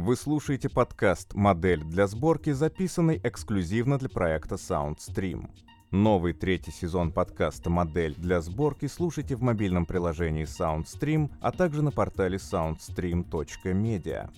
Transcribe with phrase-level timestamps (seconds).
[0.00, 5.50] Вы слушаете подкаст «Модель для сборки», записанный эксклюзивно для проекта SoundStream.
[5.90, 11.90] Новый третий сезон подкаста «Модель для сборки» слушайте в мобильном приложении SoundStream, а также на
[11.90, 14.30] портале soundstream.media.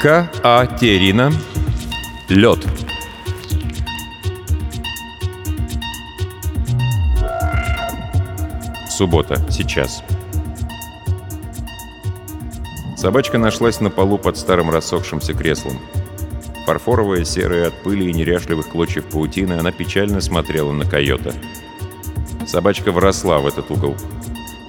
[0.00, 1.30] Катерина.
[2.30, 2.66] Лед.
[8.88, 9.36] Суббота.
[9.52, 10.02] Сейчас.
[12.96, 15.78] Собачка нашлась на полу под старым рассохшимся креслом.
[16.64, 21.34] Фарфоровая, серая от пыли и неряшливых клочьев паутины, она печально смотрела на койота.
[22.46, 23.96] Собачка вросла в этот угол.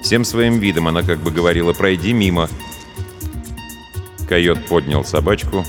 [0.02, 2.48] Всем своим видом она как бы говорила «пройди мимо».
[4.28, 5.64] Койот поднял собачку,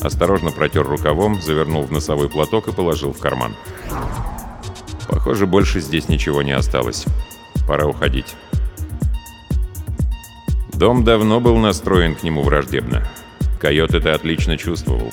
[0.00, 3.54] осторожно протер рукавом, завернул в носовой платок и положил в карман.
[5.08, 7.04] Похоже, больше здесь ничего не осталось.
[7.66, 8.34] Пора уходить.
[10.76, 13.06] Дом давно был настроен к нему враждебно.
[13.60, 15.12] Койот это отлично чувствовал.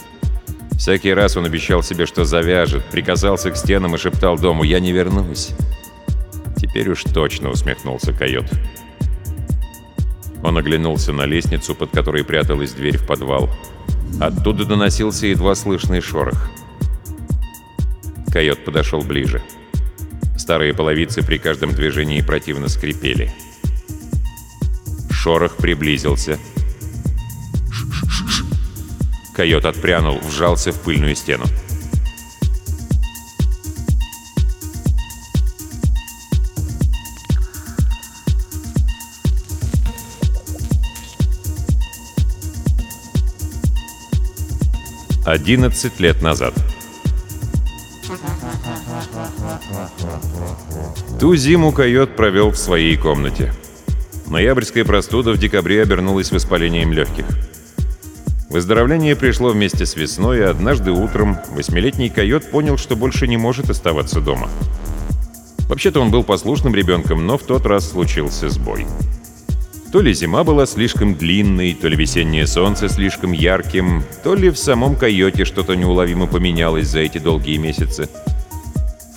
[0.71, 4.91] Всякий раз он обещал себе, что завяжет, приказался к стенам и шептал дому «Я не
[4.91, 5.51] вернусь».
[6.57, 8.51] Теперь уж точно усмехнулся койот.
[10.43, 13.49] Он оглянулся на лестницу, под которой пряталась дверь в подвал.
[14.19, 16.49] Оттуда доносился едва слышный шорох.
[18.31, 19.43] Койот подошел ближе.
[20.37, 23.31] Старые половицы при каждом движении противно скрипели.
[25.21, 26.39] Шорох приблизился.
[29.35, 31.43] Койот отпрянул, вжался в пыльную стену.
[45.23, 46.55] Одиннадцать лет назад.
[51.19, 53.53] Ту зиму койот провел в своей комнате.
[54.31, 57.25] Ноябрьская простуда в декабре обернулась воспалением легких.
[58.49, 63.69] Выздоровление пришло вместе с весной, и однажды утром восьмилетний койот понял, что больше не может
[63.69, 64.49] оставаться дома.
[65.67, 68.87] Вообще-то он был послушным ребенком, но в тот раз случился сбой.
[69.91, 74.57] То ли зима была слишком длинной, то ли весеннее солнце слишком ярким, то ли в
[74.57, 78.07] самом койоте что-то неуловимо поменялось за эти долгие месяцы.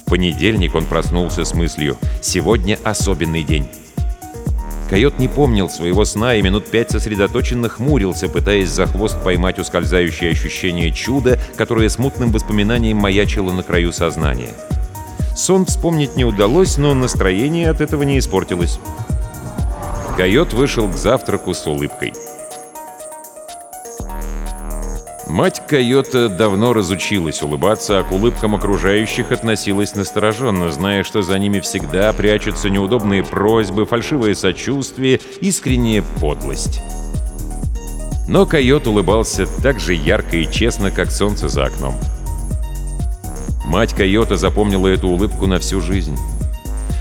[0.00, 3.68] В понедельник он проснулся с мыслью «Сегодня особенный день».
[4.88, 10.30] Койот не помнил своего сна и минут пять сосредоточенно хмурился, пытаясь за хвост поймать ускользающее
[10.30, 14.52] ощущение чуда, которое смутным воспоминанием маячило на краю сознания.
[15.34, 18.78] Сон вспомнить не удалось, но настроение от этого не испортилось.
[20.16, 22.12] Койот вышел к завтраку с улыбкой.
[25.34, 31.58] Мать койота давно разучилась улыбаться, а к улыбкам окружающих относилась настороженно, зная, что за ними
[31.58, 36.80] всегда прячутся неудобные просьбы, фальшивое сочувствие, искренняя подлость.
[38.28, 41.96] Но койот улыбался так же ярко и честно, как солнце за окном.
[43.66, 46.16] Мать койота запомнила эту улыбку на всю жизнь.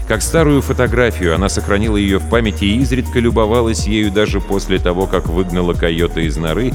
[0.07, 5.05] Как старую фотографию, она сохранила ее в памяти и изредка любовалась ею даже после того,
[5.05, 6.73] как выгнала койота из норы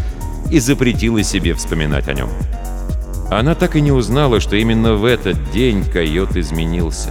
[0.51, 2.29] и запретила себе вспоминать о нем.
[3.31, 7.11] Она так и не узнала, что именно в этот день койот изменился.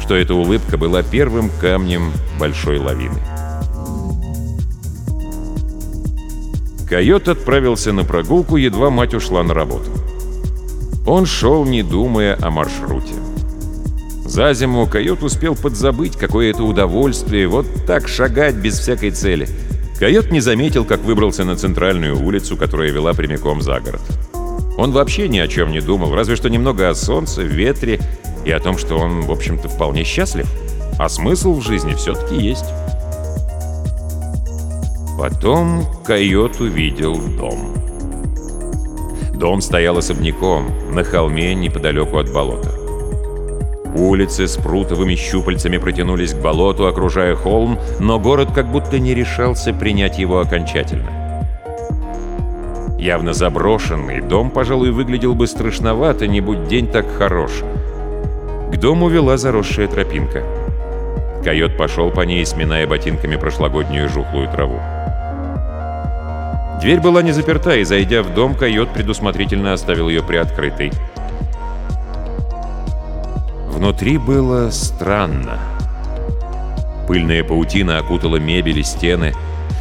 [0.00, 3.20] Что эта улыбка была первым камнем большой лавины.
[6.88, 9.90] Койот отправился на прогулку, едва мать ушла на работу.
[11.06, 13.14] Он шел, не думая о маршруте.
[14.26, 19.48] За зиму койот успел подзабыть, какое это удовольствие вот так шагать без всякой цели—
[20.02, 24.00] Койот не заметил, как выбрался на центральную улицу, которая вела прямиком за город.
[24.76, 28.00] Он вообще ни о чем не думал, разве что немного о солнце, ветре
[28.44, 30.48] и о том, что он, в общем-то, вполне счастлив.
[30.98, 32.64] А смысл в жизни все-таки есть.
[35.16, 37.72] Потом койот увидел дом.
[39.34, 42.81] Дом стоял особняком, на холме неподалеку от болота.
[43.94, 49.74] Улицы с прутовыми щупальцами протянулись к болоту, окружая холм, но город как будто не решался
[49.74, 51.10] принять его окончательно.
[52.98, 57.50] Явно заброшенный, дом, пожалуй, выглядел бы страшновато, не будь день так хорош.
[58.72, 60.42] К дому вела заросшая тропинка.
[61.44, 64.80] Койот пошел по ней, сминая ботинками прошлогоднюю жухлую траву.
[66.80, 70.92] Дверь была не заперта, и, зайдя в дом, койот предусмотрительно оставил ее приоткрытой.
[73.72, 75.58] Внутри было странно.
[77.08, 79.32] Пыльная паутина окутала мебель и стены.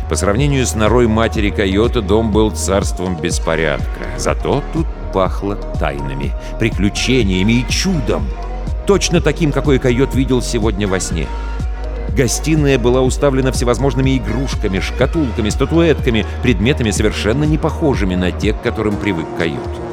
[0.09, 4.17] По сравнению с норой матери койота дом был царством беспорядка.
[4.17, 8.25] Зато тут пахло тайнами, приключениями и чудом.
[8.87, 11.27] Точно таким, какой койот видел сегодня во сне.
[12.15, 18.95] Гостиная была уставлена всевозможными игрушками, шкатулками, статуэтками, предметами, совершенно не похожими на те, к которым
[18.95, 19.90] привык койот.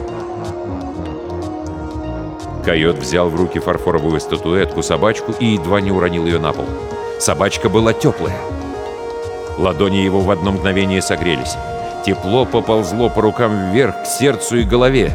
[2.68, 6.66] Койот взял в руки фарфоровую статуэтку, собачку и едва не уронил ее на пол.
[7.18, 8.36] Собачка была теплая.
[9.56, 11.56] Ладони его в одно мгновение согрелись.
[12.04, 15.14] Тепло поползло по рукам вверх, к сердцу и голове.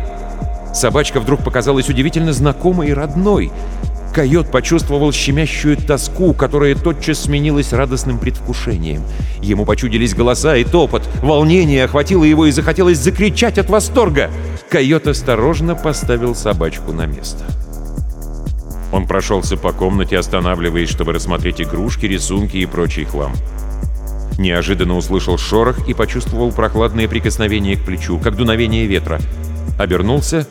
[0.74, 3.52] Собачка вдруг показалась удивительно знакомой и родной.
[4.14, 9.02] Койот почувствовал щемящую тоску, которая тотчас сменилась радостным предвкушением.
[9.42, 11.10] Ему почудились голоса и топот.
[11.24, 14.30] Волнение охватило его и захотелось закричать от восторга.
[14.70, 17.44] Койот осторожно поставил собачку на место.
[18.92, 23.34] Он прошелся по комнате, останавливаясь, чтобы рассмотреть игрушки, рисунки и прочий хлам.
[24.38, 29.20] Неожиданно услышал шорох и почувствовал прохладное прикосновение к плечу, как дуновение ветра.
[29.80, 30.48] Обернулся.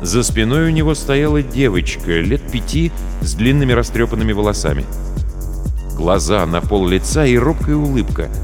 [0.00, 4.84] За спиной у него стояла девочка, лет пяти, с длинными растрепанными волосами.
[5.96, 8.30] Глаза на пол лица и робкая улыбка—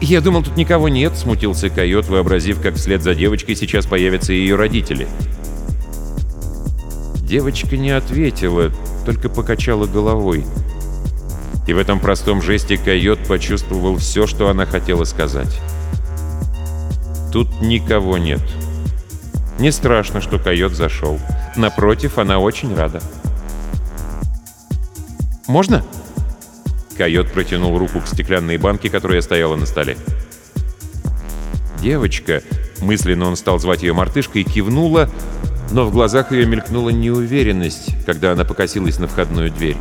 [0.00, 4.56] «Я думал, тут никого нет»,— смутился койот, вообразив, как вслед за девочкой сейчас появятся ее
[4.56, 5.06] родители.
[7.22, 8.72] Девочка не ответила,
[9.04, 10.44] только покачала головой.
[11.66, 15.60] И в этом простом жесте койот почувствовал все, что она хотела сказать.
[17.30, 18.40] Тут никого нет.
[19.60, 21.20] Не страшно, что койот зашел.
[21.54, 23.02] Напротив, она очень рада.
[25.46, 25.84] «Можно?»
[26.96, 29.98] Койот протянул руку к стеклянной банке, которая стояла на столе.
[31.82, 32.42] Девочка,
[32.80, 35.10] мысленно он стал звать ее мартышкой, кивнула,
[35.72, 39.76] но в глазах ее мелькнула неуверенность, когда она покосилась на входную дверь.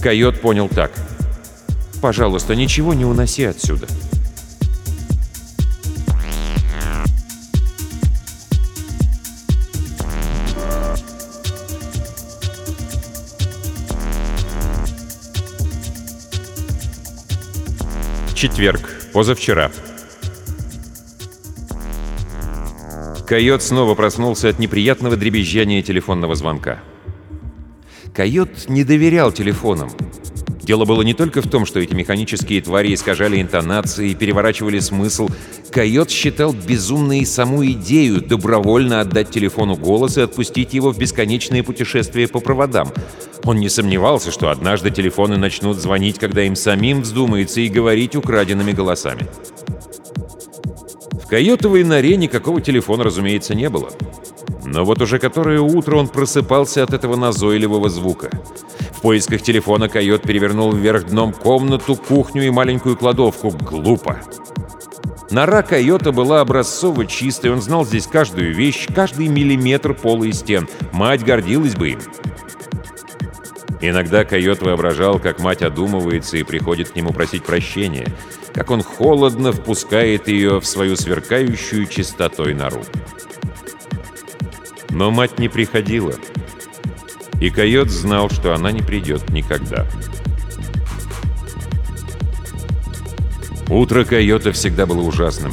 [0.00, 0.92] Койот понял так.
[2.00, 3.88] «Пожалуйста, ничего не уноси отсюда».
[18.42, 18.80] Четверг.
[19.12, 19.70] Позавчера.
[23.24, 26.80] Койот снова проснулся от неприятного дребезжания телефонного звонка.
[28.12, 29.92] Койот не доверял телефонам.
[30.62, 35.28] Дело было не только в том, что эти механические твари искажали интонации и переворачивали смысл.
[35.72, 42.28] Койот считал безумной саму идею добровольно отдать телефону голос и отпустить его в бесконечные путешествия
[42.28, 42.92] по проводам.
[43.44, 48.70] Он не сомневался, что однажды телефоны начнут звонить, когда им самим вздумается, и говорить украденными
[48.70, 49.26] голосами.
[51.24, 53.90] В койотовой норе никакого телефона, разумеется, не было.
[54.64, 58.30] Но вот уже которое утро он просыпался от этого назойливого звука.
[59.02, 63.50] Поисках телефона койот перевернул вверх дном комнату, кухню и маленькую кладовку.
[63.50, 64.20] Глупо.
[65.32, 70.68] Нора койота была образцово чистой, он знал здесь каждую вещь, каждый миллиметр пола и стен.
[70.92, 72.00] Мать гордилась бы им.
[73.80, 78.06] Иногда койот воображал, как мать одумывается и приходит к нему просить прощения,
[78.54, 82.84] как он холодно впускает ее в свою сверкающую чистотой нору.
[84.90, 86.14] Но мать не приходила.
[87.42, 89.84] И койот знал, что она не придет никогда.
[93.68, 95.52] Утро койота всегда было ужасным.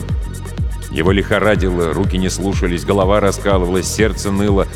[0.92, 4.68] Его лихорадило, руки не слушались, голова раскалывалась, сердце ныло.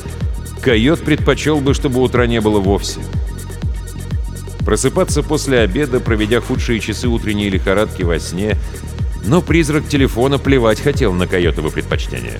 [0.63, 2.99] Койот предпочел бы, чтобы утра не было вовсе.
[4.65, 8.57] Просыпаться после обеда, проведя худшие часы утренней лихорадки во сне,
[9.23, 12.39] но призрак телефона плевать хотел на койотово предпочтение.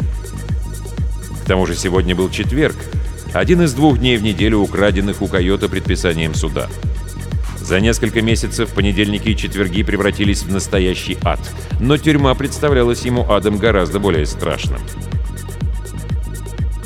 [1.44, 2.78] К тому же сегодня был четверг,
[3.34, 6.70] один из двух дней в неделю, украденных у койота предписанием суда.
[7.60, 11.40] За несколько месяцев понедельники и четверги превратились в настоящий ад,
[11.80, 14.82] но тюрьма представлялась ему адом гораздо более страшным.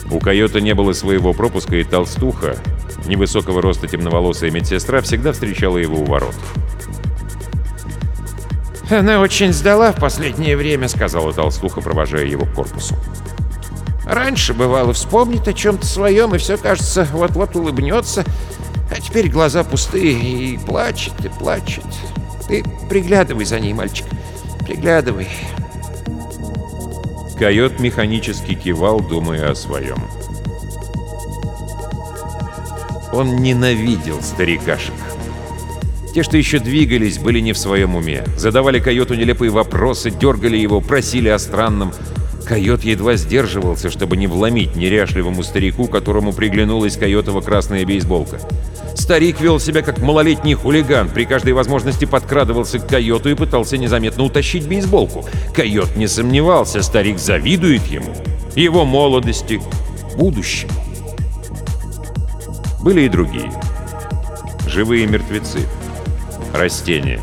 [0.09, 2.55] У койота не было своего пропуска, и толстуха,
[3.05, 6.35] невысокого роста темноволосая медсестра, всегда встречала его у ворот.
[8.89, 12.95] «Она очень сдала в последнее время»,— сказала толстуха, провожая его к корпусу.
[14.07, 18.23] Раньше, бывало, вспомнит о чем-то своем, и все, кажется, вот-вот улыбнется.
[18.89, 21.83] А теперь глаза пустые, и плачет, и плачет.
[22.47, 24.05] Ты приглядывай за ней, мальчик,
[24.65, 25.27] приглядывай.
[27.37, 30.01] Койот механически кивал, думая о своем.
[33.11, 34.93] Он ненавидел старикашек.
[36.13, 38.23] Те, что еще двигались, были не в своем уме.
[38.37, 41.93] Задавали койоту нелепые вопросы, дергали его, просили о странном.
[42.47, 48.39] Койот едва сдерживался, чтобы не вломить неряшливому старику, которому приглянулась койотова красная бейсболка.
[48.95, 54.23] Старик вел себя как малолетний хулиган, при каждой возможности подкрадывался к койоту и пытался незаметно
[54.23, 55.25] утащить бейсболку.
[55.53, 58.13] Койот не сомневался, старик завидует ему,
[58.55, 59.61] его молодости,
[60.15, 60.71] будущему.
[62.81, 63.51] Были и другие.
[64.67, 65.59] живые мертвецы.
[66.53, 67.19] Растения.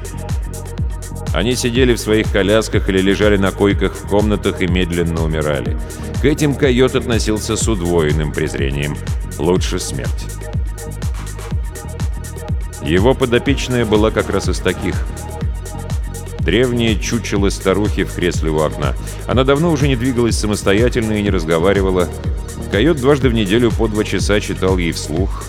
[1.34, 5.76] Они сидели в своих колясках или лежали на койках в комнатах и медленно умирали.
[6.22, 8.96] К этим койот относился с удвоенным презрением.
[9.38, 10.26] Лучше смерть.
[12.84, 14.94] Его подопечная была как раз из таких.
[16.38, 18.94] Древняя чучело старухи в кресле у окна.
[19.26, 22.08] Она давно уже не двигалась самостоятельно и не разговаривала.
[22.70, 25.46] Койот дважды в неделю по два часа читал ей вслух.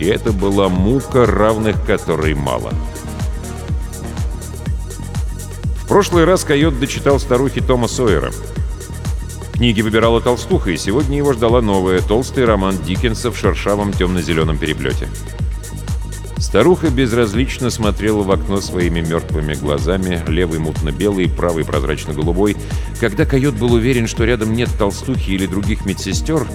[0.00, 2.72] И это была мука, равных которой мало.
[3.04, 3.07] В
[5.88, 8.30] прошлый раз койот дочитал старухе Тома Сойера.
[9.54, 15.08] Книги выбирала толстуха, и сегодня его ждала новая, толстый роман Диккенса в шершавом темно-зеленом переплете.
[16.36, 22.56] Старуха безразлично смотрела в окно своими мертвыми глазами, левый мутно-белый, правый прозрачно-голубой.
[23.00, 26.46] Когда койот был уверен, что рядом нет толстухи или других медсестер,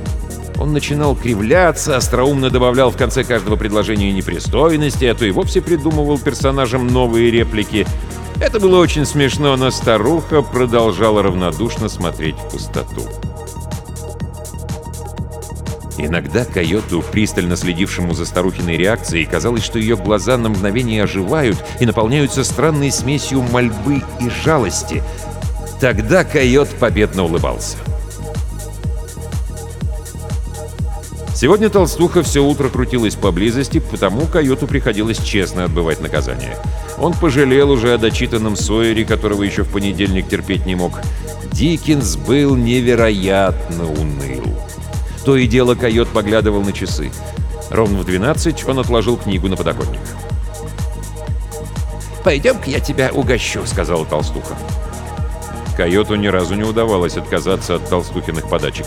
[0.58, 6.20] он начинал кривляться, остроумно добавлял в конце каждого предложения непристойности, а то и вовсе придумывал
[6.20, 7.86] персонажам новые реплики—
[8.44, 13.08] это было очень смешно, но старуха продолжала равнодушно смотреть в пустоту.
[15.98, 21.86] Иногда койоту, пристально следившему за старухиной реакцией, казалось, что ее глаза на мгновение оживают и
[21.86, 25.02] наполняются странной смесью мольбы и жалости.
[25.80, 27.78] Тогда койот победно улыбался.
[31.44, 36.58] Сегодня толстуха все утро крутилась поблизости, потому койоту приходилось честно отбывать наказание.
[36.98, 41.02] Он пожалел уже о дочитанном Сойере, которого еще в понедельник терпеть не мог.
[41.52, 44.58] Диккенс был невероятно уныл.
[45.26, 47.12] То и дело койот поглядывал на часы.
[47.70, 50.00] Ровно в 12 он отложил книгу на подоконник.
[52.24, 54.56] «Пойдем-ка я тебя угощу»,— сказала толстуха.
[55.76, 58.86] Койоту ни разу не удавалось отказаться от толстухиных подачек.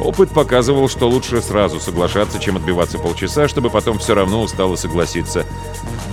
[0.00, 5.44] Опыт показывал, что лучше сразу соглашаться, чем отбиваться полчаса, чтобы потом все равно устало согласиться.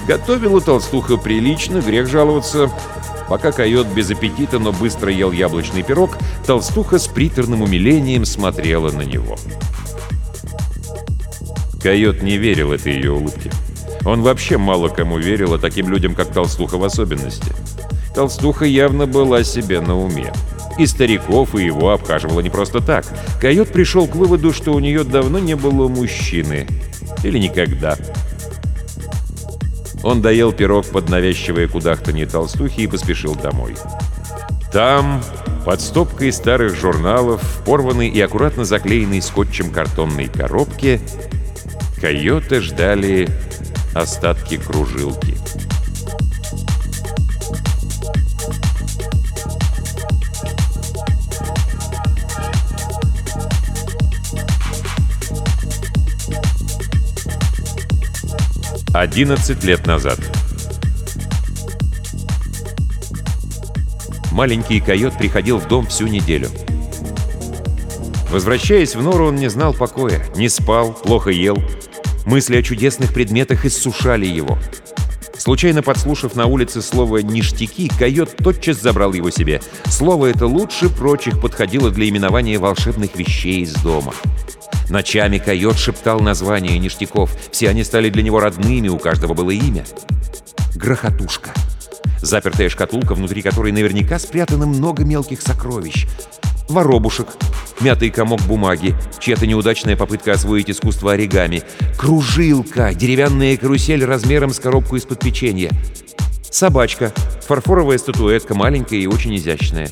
[0.07, 2.69] Готовила толстуха прилично, грех жаловаться.
[3.29, 9.01] Пока койот без аппетита, но быстро ел яблочный пирог, толстуха с приторным умилением смотрела на
[9.01, 9.37] него.
[11.81, 13.51] Койот не верил этой ее улыбке.
[14.05, 17.51] Он вообще мало кому верил, а таким людям, как толстуха в особенности.
[18.15, 20.33] Толстуха явно была себе на уме.
[20.77, 23.05] И стариков, и его обхаживала не просто так.
[23.41, 26.67] Койот пришел к выводу, что у нее давно не было мужчины.
[27.23, 27.97] Или никогда.
[30.03, 33.75] Он доел пирог под навязчивое кудахтанье толстухи и поспешил домой.
[34.71, 35.23] Там,
[35.65, 41.01] под стопкой старых журналов, порванной и аккуратно заклеенной скотчем картонной коробке,
[41.99, 43.27] койоты ждали
[43.95, 45.36] остатки кружилки.
[58.99, 60.19] 11 лет назад.
[64.31, 66.49] Маленький койот приходил в дом всю неделю.
[68.31, 71.57] Возвращаясь в нору, он не знал покоя, не спал, плохо ел.
[72.25, 74.57] Мысли о чудесных предметах иссушали его.
[75.37, 79.61] Случайно подслушав на улице слово «ништяки», койот тотчас забрал его себе.
[79.85, 84.13] Слово это лучше прочих подходило для именования волшебных вещей из дома.
[84.89, 87.31] Ночами койот шептал названия ништяков.
[87.51, 89.85] Все они стали для него родными, у каждого было имя.
[90.75, 91.51] Грохотушка.
[92.21, 96.07] Запертая шкатулка, внутри которой наверняка спрятано много мелких сокровищ.
[96.69, 97.27] Воробушек.
[97.79, 98.95] Мятый комок бумаги.
[99.19, 101.63] Чья-то неудачная попытка освоить искусство оригами.
[101.97, 102.93] Кружилка.
[102.93, 105.71] Деревянная карусель размером с коробку из-под печенья.
[106.49, 107.13] Собачка.
[107.47, 109.89] Фарфоровая статуэтка, маленькая и очень изящная.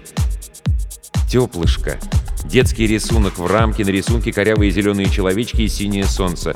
[1.29, 1.97] Теплышко.
[2.45, 6.53] Детский рисунок в рамке, на рисунке корявые зеленые человечки и синее солнце.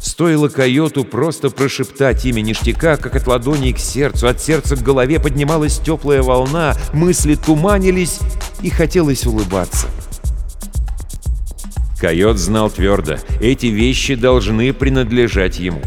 [0.00, 5.18] Стоило койоту просто прошептать имя ништяка, как от ладони к сердцу, от сердца к голове
[5.18, 8.20] поднималась теплая волна, мысли туманились
[8.62, 9.88] и хотелось улыбаться.
[12.00, 15.80] Койот знал твердо, эти вещи должны принадлежать ему.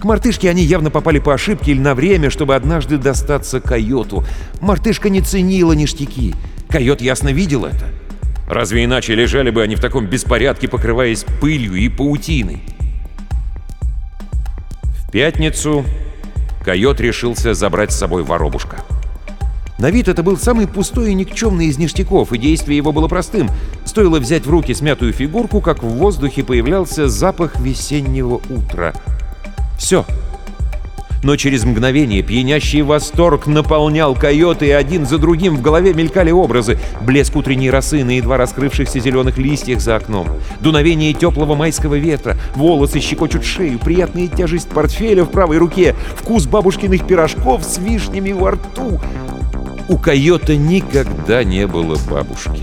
[0.00, 4.24] К мартышке они явно попали по ошибке или на время, чтобы однажды достаться койоту.
[4.60, 6.34] Мартышка не ценила ништяки.
[6.68, 7.86] Койот ясно видел это.
[8.52, 12.62] Разве иначе лежали бы они в таком беспорядке, покрываясь пылью и паутиной?
[14.98, 15.86] В пятницу
[16.62, 18.84] койот решился забрать с собой воробушка.
[19.78, 23.48] На вид это был самый пустой и никчемный из ништяков, и действие его было простым.
[23.86, 28.92] Стоило взять в руки смятую фигурку, как в воздухе появлялся запах весеннего утра.
[29.78, 30.04] Все.
[31.22, 36.78] Но через мгновение пьянящий восторг наполнял койоты, и один за другим в голове мелькали образы.
[37.00, 40.26] Блеск утренней росы на едва раскрывшихся зеленых листьях за окном,
[40.60, 47.06] дуновение теплого майского ветра, волосы щекочут шею, приятная тяжесть портфеля в правой руке, вкус бабушкиных
[47.06, 49.00] пирожков с вишнями во рту.
[49.88, 52.62] У койота никогда не было бабушки.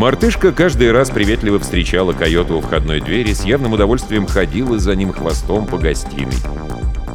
[0.00, 5.12] Мартышка каждый раз приветливо встречала койоту у входной двери, с явным удовольствием ходила за ним
[5.12, 6.32] хвостом по гостиной.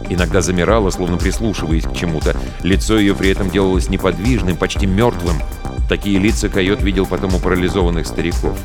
[0.07, 2.37] Иногда замирала, словно прислушиваясь к чему-то.
[2.61, 5.33] Лицо ее при этом делалось неподвижным, почти мертвым.
[5.89, 8.55] Такие лица койот видел потом у парализованных стариков.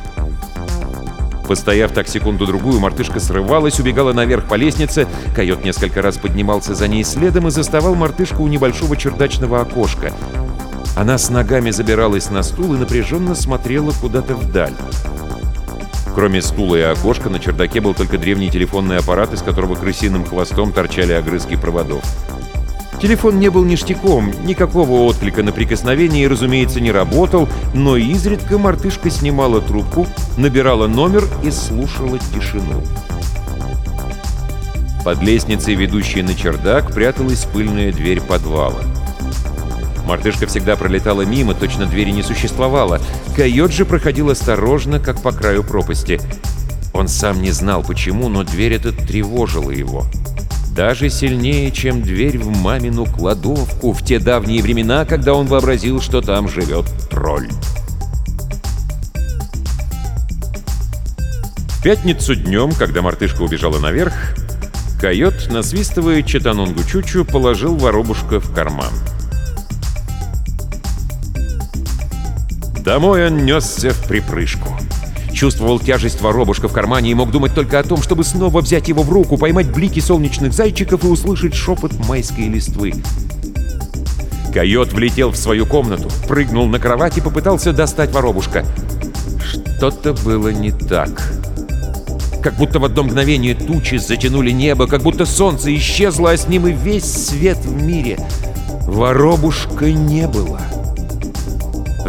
[1.49, 5.09] Постояв так секунду-другую, мартышка срывалась, убегала наверх по лестнице.
[5.35, 10.13] Койот несколько раз поднимался за ней следом и заставал мартышку у небольшого чердачного окошка.
[10.97, 14.75] Она с ногами забиралась на стул и напряженно смотрела куда-то вдаль.
[16.15, 20.73] Кроме стула и окошка, на чердаке был только древний телефонный аппарат, из которого крысиным хвостом
[20.73, 22.03] торчали огрызки проводов.
[23.01, 29.63] Телефон не был ништяком, никакого отклика на прикосновение, разумеется, не работал, но изредка мартышка снимала
[29.63, 30.07] трубку,
[30.37, 32.83] набирала номер и слушала тишину.
[35.03, 38.83] Под лестницей, ведущей на чердак, пряталась пыльная дверь подвала.
[40.11, 43.01] Мартышка всегда пролетала мимо, точно двери не существовало.
[43.37, 46.21] Койот же проходил осторожно, как по краю пропасти.
[46.93, 50.05] Он сам не знал почему, но дверь эта тревожила его.
[50.75, 56.21] Даже сильнее, чем дверь в мамину кладовку в те давние времена, когда он вообразил, что
[56.21, 57.49] там живет тролль.
[61.69, 64.15] В пятницу днем, когда мартышка убежала наверх,
[65.01, 68.91] койот, насвистывая Читанунгу Чучу, положил воробушка в карман.
[72.85, 74.69] Домой он несся в припрыжку.
[75.33, 79.03] Чувствовал тяжесть воробушка в кармане и мог думать только о том, чтобы снова взять его
[79.03, 82.95] в руку, поймать блики солнечных зайчиков и услышать шепот майской листвы.
[84.55, 88.65] Койот влетел в свою комнату, прыгнул на кровать и попытался достать воробушка.
[89.45, 91.33] Что-то было не так.
[92.43, 96.67] Как будто в одно мгновение тучи затянули небо, как будто солнце исчезло, а с ним
[96.67, 98.19] и весь свет в мире.
[98.87, 100.61] Воробушка не было.—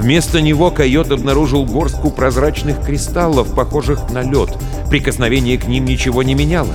[0.01, 4.49] Вместо него койот обнаружил горстку прозрачных кристаллов, похожих на лед.
[4.89, 6.73] Прикосновение к ним ничего не меняло.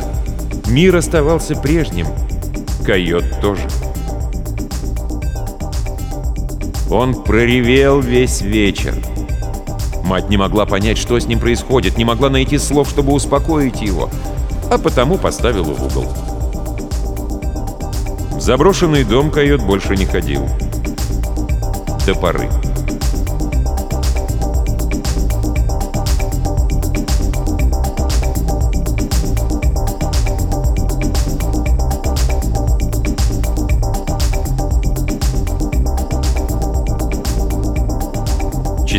[0.68, 2.06] Мир оставался прежним.
[2.84, 3.66] Койот тоже.
[6.88, 8.94] Он проревел весь вечер.
[10.04, 14.08] Мать не могла понять, что с ним происходит, не могла найти слов, чтобы успокоить его,
[14.70, 16.06] а потому поставила в угол.
[18.36, 20.46] В заброшенный дом койот больше не ходил.
[22.06, 22.48] До поры.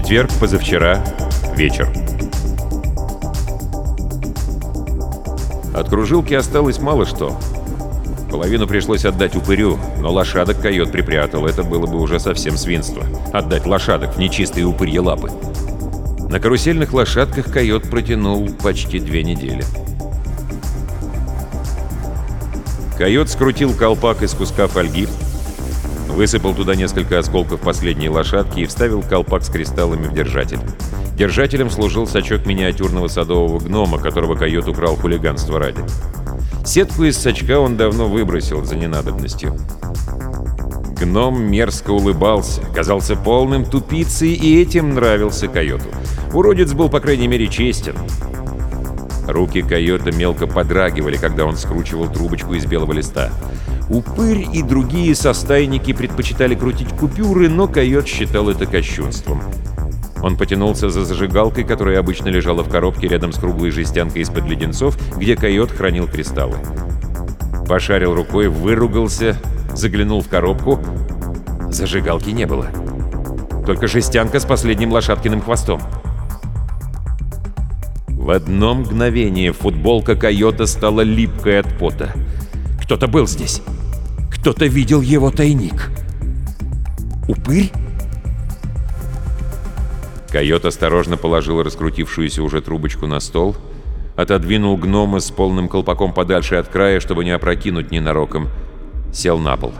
[0.07, 1.03] Четверг, позавчера,
[1.53, 1.91] вечер.
[5.75, 7.37] От кружилки осталось мало что.
[8.31, 11.45] Половину пришлось отдать упырю, но лошадок койот припрятал.
[11.45, 13.03] Это было бы уже совсем свинство.
[13.33, 15.29] Отдать лошадок в нечистые упырье лапы.
[16.29, 19.65] На карусельных лошадках койот протянул почти две недели.
[22.97, 25.05] Койот скрутил колпак из куска фольги,
[26.17, 30.57] Высыпал туда несколько осколков последней лошадки и вставил колпак с кристаллами в держатель.
[31.15, 35.79] Держателем служил сачок миниатюрного садового гнома, которого койот украл хулиганство ради.
[36.65, 39.55] Сетку из сачка он давно выбросил за ненадобностью.
[40.99, 45.89] Гном мерзко улыбался, казался полным тупицей, и этим нравился койоту.
[46.33, 47.95] Уродец был, по крайней мере, честен.
[49.27, 53.29] Руки койота мелко подрагивали, когда он скручивал трубочку из белого листа.
[53.89, 59.41] Упырь и другие состайники предпочитали крутить купюры, но койот считал это кощунством.
[60.21, 64.97] Он потянулся за зажигалкой, которая обычно лежала в коробке рядом с круглой жестянкой из-под леденцов,
[65.17, 66.57] где койот хранил кристаллы.
[67.67, 69.37] Пошарил рукой, выругался,
[69.73, 70.79] заглянул в коробку.
[71.69, 72.67] Зажигалки не было.
[73.65, 75.81] Только жестянка с последним лошадкиным хвостом.
[78.07, 82.11] В одно мгновение футболка койота стала липкой от пота.
[82.81, 83.61] Кто-то был здесь.
[84.47, 85.91] Кто-то видел его тайник.
[87.27, 87.69] Упырь?
[90.29, 93.57] Койот осторожно положил раскрутившуюся уже трубочку на стол,
[94.15, 98.47] отодвинул гнома с полным колпаком подальше от края, чтобы не опрокинуть ненароком,
[99.11, 99.73] сел на пол.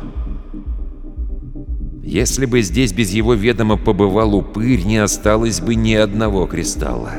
[2.04, 7.14] Если бы здесь без его ведома побывал упырь, не осталось бы ни одного кристалла.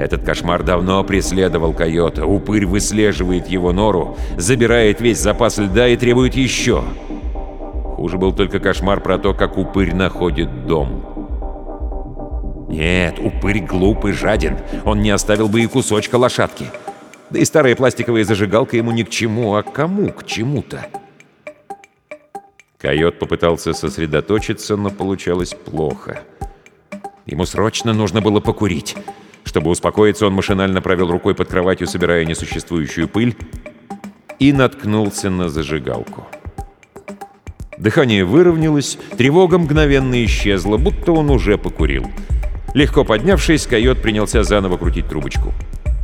[0.00, 2.24] Этот кошмар давно преследовал койота.
[2.24, 6.82] Упырь выслеживает его нору, забирает весь запас льда и требует еще.
[7.96, 11.04] Хуже был только кошмар про то, как упырь находит дом.
[12.70, 14.56] Нет, упырь глупый, жаден.
[14.86, 16.64] Он не оставил бы и кусочка лошадки.
[17.28, 20.86] Да и старая пластиковая зажигалка ему ни к чему, а кому к чему-то.
[22.78, 26.22] Койот попытался сосредоточиться, но получалось плохо.
[27.26, 28.96] Ему срочно нужно было покурить.
[29.44, 33.36] Чтобы успокоиться, он машинально провел рукой под кроватью, собирая несуществующую пыль,
[34.38, 36.26] и наткнулся на зажигалку.
[37.78, 42.06] Дыхание выровнялось, тревога мгновенно исчезла, будто он уже покурил.
[42.74, 45.52] Легко поднявшись, койот принялся заново крутить трубочку.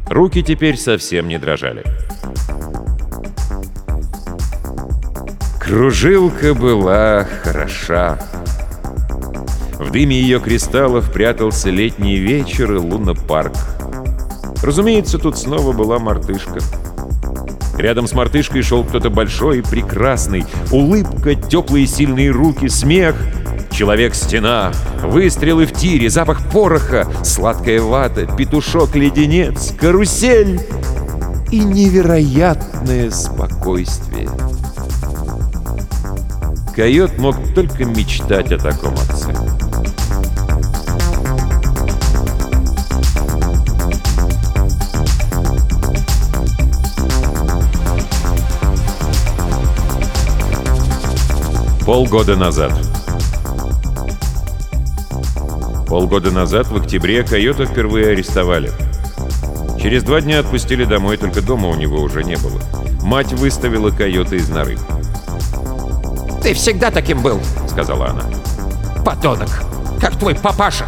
[0.09, 1.85] Руки теперь совсем не дрожали.
[5.61, 8.19] Кружилка была хороша.
[9.79, 13.55] В дыме ее кристаллов прятался летний вечер и лунопарк.
[14.63, 16.61] Разумеется, тут снова была мартышка.
[17.77, 20.47] Рядом с мартышкой шел кто-то большой и прекрасный.
[20.71, 23.17] Улыбка, теплые сильные руки, смех.
[23.71, 30.59] Человек-стена, выстрелы в тире, запах пороха, сладкая вата, петушок-леденец, карусель
[31.53, 34.31] и невероятное спокойствие.
[36.75, 39.56] Койот мог только мечтать о таком отце.
[51.87, 52.73] Полгода назад.
[55.87, 58.73] Полгода назад, в октябре, койота впервые арестовали.
[59.81, 62.61] Через два дня отпустили домой, только дома у него уже не было.
[63.03, 64.77] Мать выставила койота из норы.
[66.43, 68.25] «Ты всегда таким был»,— сказала она.
[69.05, 69.63] «Подонок,
[70.01, 70.87] как твой папаша».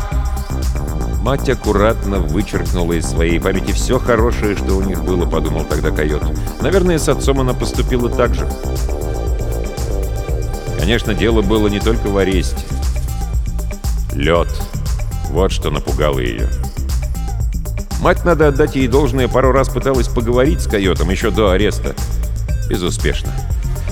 [1.23, 6.25] Мать аккуратно вычеркнула из своей памяти все хорошее, что у них было, подумал тогда койот.
[6.61, 8.49] Наверное, с отцом она поступила так же.
[10.89, 12.65] Конечно, дело было не только в аресте.
[14.15, 14.49] Лед.
[15.29, 16.49] Вот что напугало ее.
[18.01, 21.95] Мать, надо отдать ей должное, пару раз пыталась поговорить с койотом еще до ареста.
[22.71, 23.31] Безуспешно.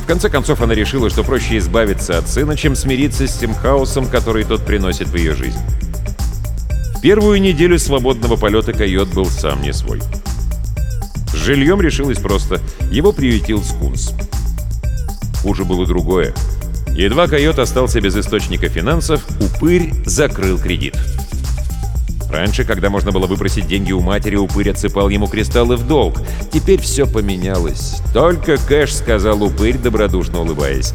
[0.03, 4.07] В конце концов, она решила, что проще избавиться от сына, чем смириться с тем хаосом,
[4.07, 5.61] который тот приносит в ее жизнь.
[6.95, 10.01] В первую неделю свободного полета койот был сам не свой.
[11.27, 12.59] С жильем решилось просто.
[12.91, 14.15] Его приютил скунс.
[15.43, 16.33] Хуже было другое.
[16.97, 20.97] Едва койот остался без источника финансов, упырь закрыл кредит.
[22.31, 26.23] Раньше, когда можно было выпросить деньги у матери, упырь отсыпал ему кристаллы в долг.
[26.51, 28.01] Теперь все поменялось.
[28.15, 30.95] Только кэш, сказал упырь, добродушно улыбаясь.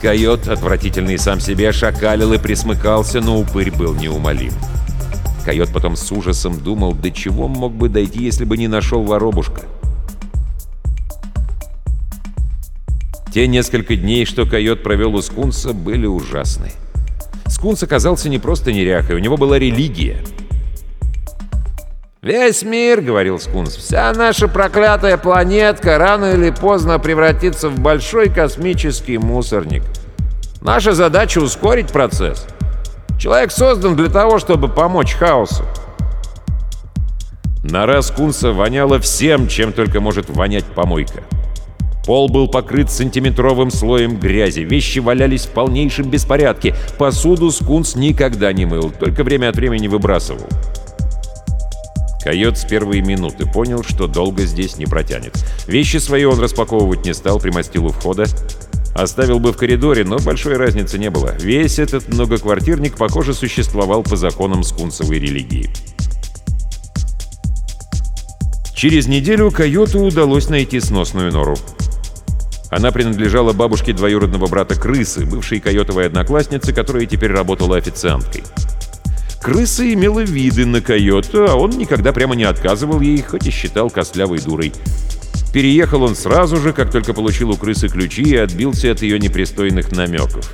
[0.00, 4.54] Койот, отвратительный сам себе, шакалил и присмыкался, но упырь был неумолим.
[5.44, 9.60] Койот потом с ужасом думал, до чего мог бы дойти, если бы не нашел воробушка.
[13.32, 16.70] Те несколько дней, что койот провел у скунса, были ужасны.
[17.46, 20.18] Скунс оказался не просто неряхой, у него была религия.
[22.20, 29.16] «Весь мир,— говорил Скунс,— вся наша проклятая планетка рано или поздно превратится в большой космический
[29.16, 29.82] мусорник.
[30.60, 32.46] Наша задача— ускорить процесс.
[33.18, 35.64] Человек создан для того, чтобы помочь хаосу.
[37.64, 41.24] Нора Скунса воняла всем, чем только может вонять помойка.
[42.04, 46.74] Пол был покрыт сантиметровым слоем грязи, вещи валялись в полнейшем беспорядке.
[46.98, 50.46] Посуду скунс никогда не мыл, только время от времени выбрасывал.
[52.22, 55.34] Койот с первой минуты понял, что долго здесь не протянет.
[55.66, 58.26] Вещи свои он распаковывать не стал, примостил у входа.
[58.94, 61.34] Оставил бы в коридоре, но большой разницы не было.
[61.40, 65.70] Весь этот многоквартирник, похоже, существовал по законам скунсовой религии.
[68.82, 71.54] Через неделю койоту удалось найти сносную нору.
[72.68, 78.42] Она принадлежала бабушке двоюродного брата Крысы, бывшей койотовой однокласснице, которая теперь работала официанткой.
[79.40, 83.88] Крыса имела виды на койота, а он никогда прямо не отказывал ей, хоть и считал
[83.88, 84.72] костлявой дурой.
[85.54, 89.92] Переехал он сразу же, как только получил у крысы ключи и отбился от ее непристойных
[89.92, 90.52] намеков.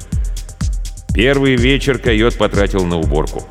[1.15, 3.49] Первый вечер койот потратил на уборку.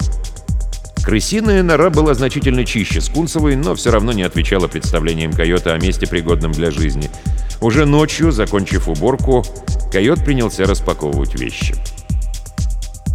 [1.07, 6.05] Крысиная нора была значительно чище скунсовой, но все равно не отвечала представлениям койота о месте,
[6.05, 7.09] пригодном для жизни—
[7.61, 9.43] уже ночью, закончив уборку,
[9.91, 11.75] койот принялся распаковывать вещи.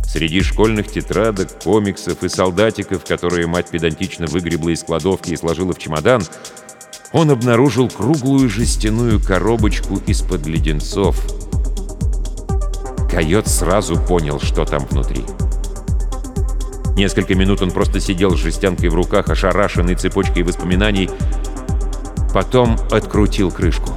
[0.04, 5.78] Среди школьных тетрадок, комиксов и солдатиков, которые мать педантично выгребла из кладовки и сложила в
[5.78, 6.22] чемодан,
[7.12, 11.16] он обнаружил круглую жестяную коробочку из-под леденцов.
[13.10, 15.24] Койот сразу понял, что там внутри.
[16.96, 21.08] Несколько минут он просто сидел с жестянкой в руках, ошарашенный цепочкой воспоминаний.
[22.34, 23.90] Потом открутил крышку.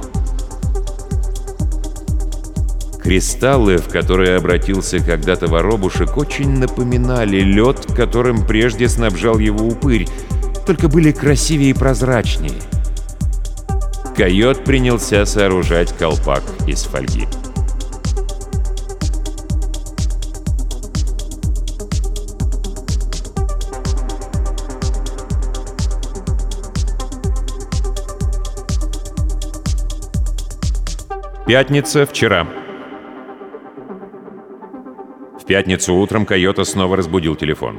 [3.02, 10.08] Кристаллы, в которые обратился когда-то воробушек, очень напоминали лед, которым прежде снабжал его упырь,
[10.66, 12.60] только были красивее и прозрачнее.
[14.16, 17.28] Койот принялся сооружать колпак из фольги.
[31.46, 32.44] Пятница вчера.
[35.40, 37.78] В пятницу утром Койота снова разбудил телефон.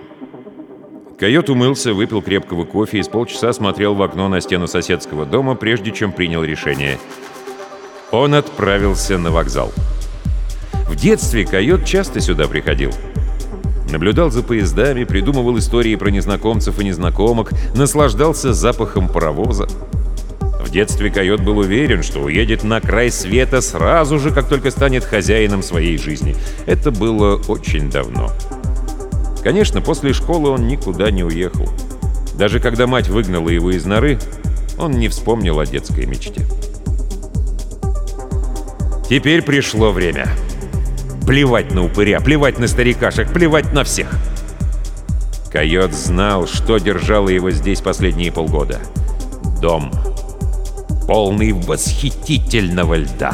[1.19, 5.55] Койот умылся, выпил крепкого кофе и с полчаса смотрел в окно на стену соседского дома,
[5.55, 6.97] прежде чем принял решение.
[8.11, 9.73] Он отправился на вокзал.
[10.87, 12.93] В детстве Койот часто сюда приходил.
[13.91, 19.67] Наблюдал за поездами, придумывал истории про незнакомцев и незнакомок, наслаждался запахом паровоза.
[20.67, 25.05] В детстве койот был уверен, что уедет на край света сразу же, как только станет
[25.05, 26.35] хозяином своей жизни.
[26.65, 28.31] Это было очень давно.
[29.41, 31.69] Конечно, после школы он никуда не уехал.
[32.37, 34.19] Даже когда мать выгнала его из норы,
[34.77, 36.45] он не вспомнил о детской мечте.
[39.09, 40.27] Теперь пришло время.
[41.25, 44.09] Плевать на упыря, плевать на старикашек, плевать на всех.
[45.49, 48.81] Койот знал, что держало его здесь последние полгода.
[49.61, 49.91] Дом.
[49.91, 50.06] Дом
[51.07, 53.33] полный восхитительного льда.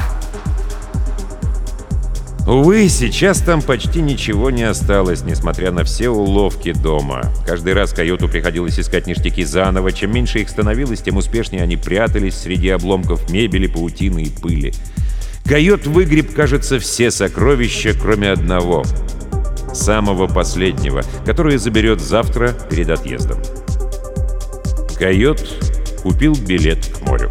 [2.45, 7.31] Увы, сейчас там почти ничего не осталось, несмотря на все уловки дома.
[7.47, 9.93] Каждый раз койоту приходилось искать ништяки заново.
[9.93, 14.73] Чем меньше их становилось, тем успешнее они прятались среди обломков мебели, паутины и пыли.
[15.45, 18.83] Койот выгреб, кажется, все сокровища, кроме одного.
[19.73, 23.39] Самого последнего, которое заберет завтра перед отъездом.
[24.99, 25.41] Койот
[26.03, 27.29] купил билет к морю.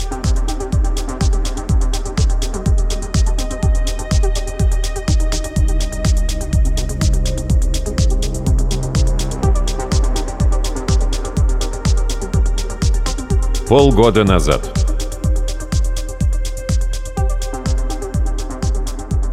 [13.72, 14.70] Полгода назад.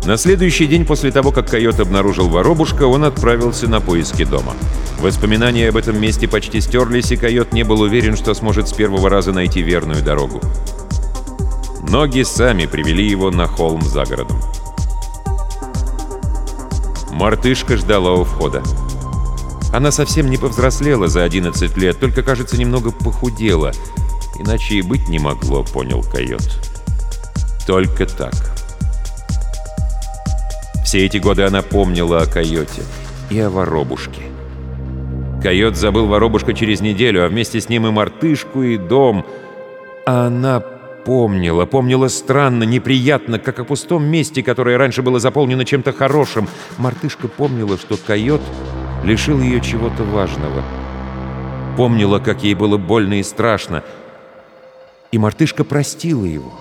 [0.06, 4.54] На следующий день после того, как койот обнаружил воробушка, он отправился на поиски дома.
[5.02, 9.10] Воспоминания об этом месте почти стерлись, и койот не был уверен, что сможет с первого
[9.10, 10.40] раза найти верную дорогу.
[11.90, 14.40] Ноги сами привели его на холм за городом.
[17.12, 18.64] Мартышка ждала у входа.
[19.74, 23.74] Она совсем не повзрослела за 11 лет, только, кажется, немного похудела—
[24.40, 26.42] Иначе и быть не могло, понял койот.
[27.68, 28.34] Только так.
[30.86, 32.82] Все эти годы она помнила о койоте
[33.30, 34.22] и о воробушке.
[35.44, 39.26] Койот забыл воробушка через неделю, а вместе с ним и мартышку, и дом.
[40.06, 40.62] А она
[41.06, 46.48] помнила, помнила странно, неприятно, как о пустом месте, которое раньше было заполнено чем-то хорошим.
[46.78, 48.42] Мартышка помнила, что койот
[49.04, 50.64] лишил ее чего-то важного.
[51.78, 53.84] Помнила, как ей было больно и страшно—
[55.12, 56.52] и мартышка простила его.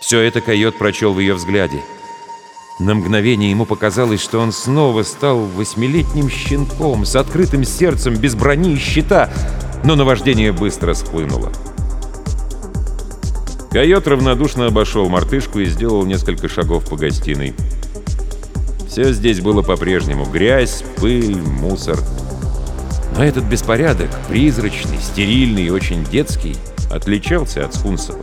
[0.00, 1.82] Все это койот прочел в ее взгляде.
[2.80, 8.74] На мгновение ему показалось, что он снова стал восьмилетним щенком, с открытым сердцем, без брони
[8.74, 9.30] и щита,
[9.84, 11.52] но наваждение быстро схлынуло.
[13.70, 17.54] Койот равнодушно обошел мартышку и сделал несколько шагов по гостиной.
[18.88, 20.26] Все здесь было по-прежнему.
[20.26, 21.98] Грязь, пыль, мусор.
[23.16, 26.56] Но этот беспорядок, призрачный, стерильный и очень детский—
[26.92, 28.20] отличался от Скунсова.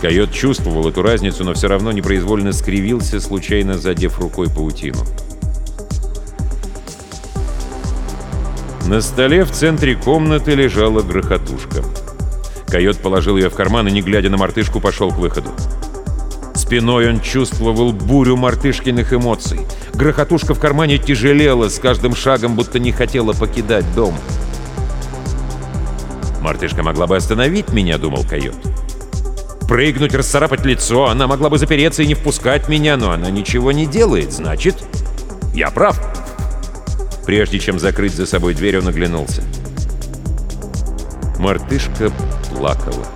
[0.00, 5.04] Койот чувствовал эту разницу, но все равно непроизвольно скривился, случайно задев рукой паутину.
[8.86, 11.82] На столе в центре комнаты лежала грохотушка.
[12.68, 15.50] Койот положил ее в карман и, не глядя на мартышку, пошел к выходу.
[16.54, 19.60] Спиной он чувствовал бурю мартышкиных эмоций.
[19.94, 24.14] Грохотушка в кармане тяжелела с каждым шагом, будто не хотела покидать дом.—
[26.44, 28.54] Мартышка могла бы остановить меня, думал койот.
[29.66, 33.86] Прыгнуть, расцарапать лицо, она могла бы запереться и не впускать меня, но она ничего не
[33.86, 34.76] делает, значит,
[35.54, 35.98] я прав.
[37.24, 39.42] Прежде чем закрыть за собой дверь, он оглянулся.
[41.38, 42.12] Мартышка
[42.50, 43.06] плакала.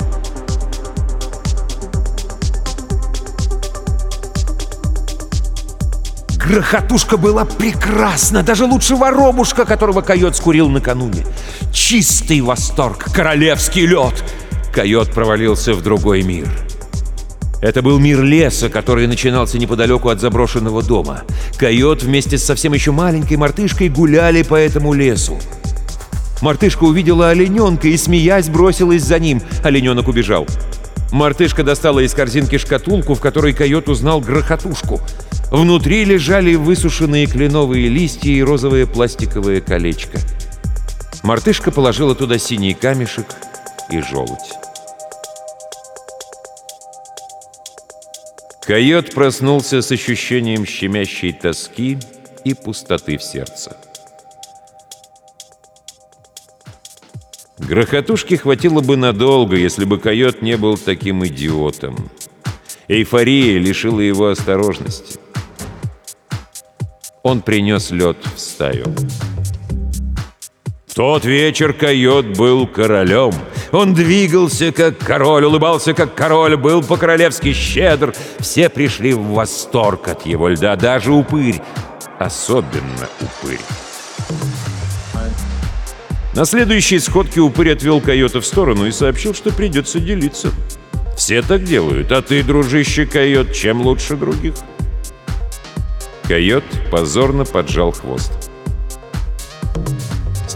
[6.48, 11.26] Грохотушка была прекрасна, даже лучше воробушка, которого койот скурил накануне.
[11.90, 14.22] Чистый восторг, королевский лед.
[14.74, 16.46] Койот провалился в другой мир.
[17.62, 21.22] Это был мир леса, который начинался неподалеку от заброшенного дома.
[21.56, 25.38] Койот вместе с совсем еще маленькой мартышкой гуляли по этому лесу.
[26.42, 29.40] Мартышка увидела олененка и, смеясь, бросилась за ним.
[29.64, 30.46] Олененок убежал.
[31.10, 35.00] Мартышка достала из корзинки шкатулку, в которой койот узнал грохотушку.
[35.50, 40.18] Внутри лежали высушенные кленовые листья и розовое пластиковое колечко.
[41.28, 43.26] Мартышка положила туда синий камешек
[43.90, 44.50] и желудь.
[48.62, 51.98] Койот проснулся с ощущением щемящей тоски
[52.44, 53.76] и пустоты в сердце.
[57.58, 62.10] Грохотушки хватило бы надолго, если бы койот не был таким идиотом.
[62.88, 65.20] Эйфория лишила его осторожности.
[67.22, 68.86] Он принес лед в стаю.
[70.98, 73.32] Тот вечер койот был королем.
[73.70, 78.12] Он двигался как король, улыбался как король, был по-королевски щедр.
[78.40, 81.62] Все пришли в восторг от его льда, даже упырь.
[82.18, 83.60] Особенно упырь.
[86.34, 90.50] На следующей сходке упырь отвел койота в сторону и сообщил, что придется делиться.
[91.16, 94.54] Все так делают, а ты, дружище койот, чем лучше других?
[96.26, 98.47] Койот позорно поджал хвост.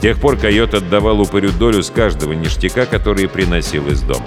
[0.03, 4.27] Тех пор койот отдавал упырю долю с каждого ништяка, который приносил из дома.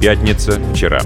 [0.00, 1.00] Пятница, вчера.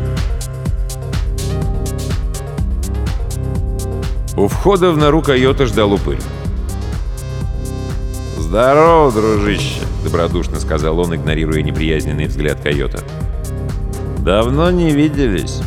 [4.36, 6.18] У входа в нору койота ждал упырь.
[8.50, 12.98] «Здорово, дружище!»— добродушно сказал он, игнорируя неприязненный взгляд койота.
[14.18, 15.60] «Давно не виделись».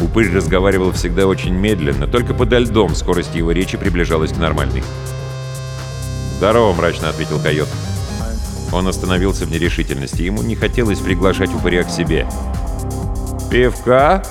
[0.00, 4.84] Упырь разговаривал всегда очень медленно, только подо льдом скорость его речи приближалась к нормальной.
[6.36, 7.68] «Здорово!»— мрачно ответил койот.
[8.70, 10.22] Он остановился в нерешительности.
[10.22, 12.24] Ему не хотелось приглашать упыря к себе.
[13.50, 14.22] «Пивка?»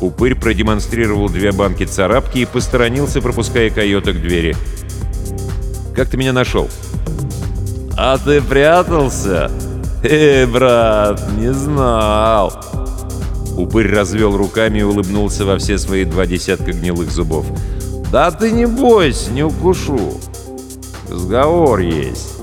[0.00, 4.56] Упырь продемонстрировал две банки царапки и посторонился, пропуская койота к двери.
[6.00, 6.66] «Как ты меня нашел?»
[7.94, 9.50] «А ты прятался?
[10.02, 12.58] Эй, брат, не знал!»
[13.54, 17.44] Упырь развел руками и улыбнулся во все свои два десятка гнилых зубов.
[18.10, 20.18] «Да ты не бойся, не укушу.
[21.10, 22.38] Разговор есть».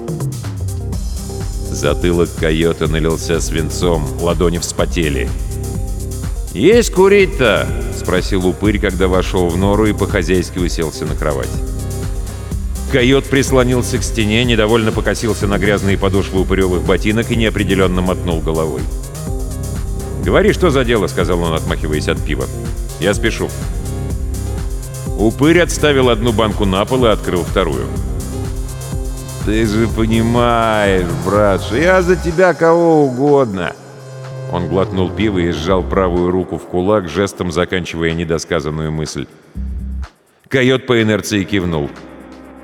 [1.72, 5.28] Затылок койота налился свинцом, ладони вспотели.
[6.54, 7.68] «Есть курить-то?»—
[8.00, 11.50] спросил упырь, когда вошел в нору и по-хозяйски уселся на кровать.
[12.92, 18.82] Койот прислонился к стене, недовольно покосился на грязные подошвы упыревых ботинок и неопределенно мотнул головой.
[20.24, 22.46] «Говори, что за дело?»— сказал он, отмахиваясь от пива.
[23.00, 23.50] «Я спешу».
[25.18, 27.88] Упырь отставил одну банку на пол и открыл вторую.
[29.46, 33.74] «Ты же понимаешь, брат, что я за тебя кого угодно!»
[34.52, 39.28] Он глотнул пиво и сжал правую руку в кулак, жестом заканчивая недосказанную мысль.
[40.48, 41.90] Койот по инерции кивнул.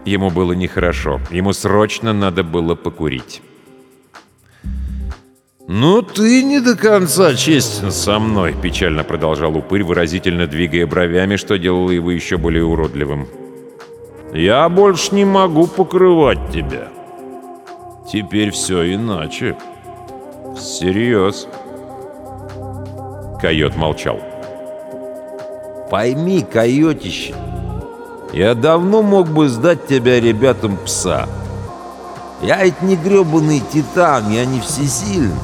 [0.05, 1.21] Ему было нехорошо.
[1.31, 3.41] Ему срочно надо было покурить.
[5.67, 11.57] «Ну ты не до конца честен со мной»,— печально продолжал упырь, выразительно двигая бровями, что
[11.57, 13.27] делало его еще более уродливым.
[14.33, 16.87] Я больше не могу покрывать тебя.
[18.11, 19.55] Теперь все иначе.
[20.57, 21.47] Всерьез.
[23.39, 24.19] Койот молчал.
[25.91, 27.35] Пойми, койотище,
[28.34, 31.30] я давно мог бы сдать тебя ребятам пса.
[32.41, 35.36] Я ведь не гребаный титан, я не всесильный.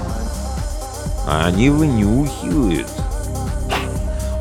[1.27, 2.87] А они вынюхивают.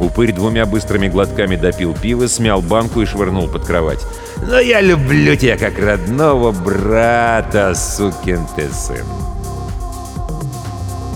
[0.01, 4.01] Упырь двумя быстрыми глотками допил пиво, смял банку и швырнул под кровать.
[4.47, 9.05] «Но я люблю тебя как родного брата, сукин ты сын!»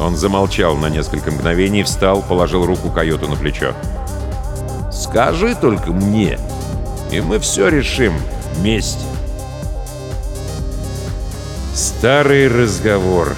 [0.00, 3.72] Он замолчал на несколько мгновений, встал, положил руку койоту на плечо.
[4.90, 6.38] «Скажи только мне,
[7.12, 8.14] и мы все решим
[8.56, 9.04] вместе».
[11.74, 13.34] Старый разговор.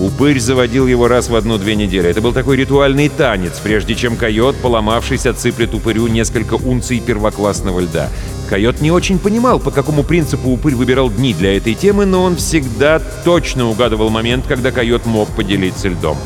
[0.00, 2.08] Упырь заводил его раз в одну-две недели.
[2.08, 8.08] Это был такой ритуальный танец, прежде чем койот, поломавшись, отсыплет упырю несколько унций первоклассного льда.
[8.48, 12.36] Койот не очень понимал, по какому принципу упырь выбирал дни для этой темы, но он
[12.36, 16.16] всегда точно угадывал момент, когда койот мог поделиться льдом.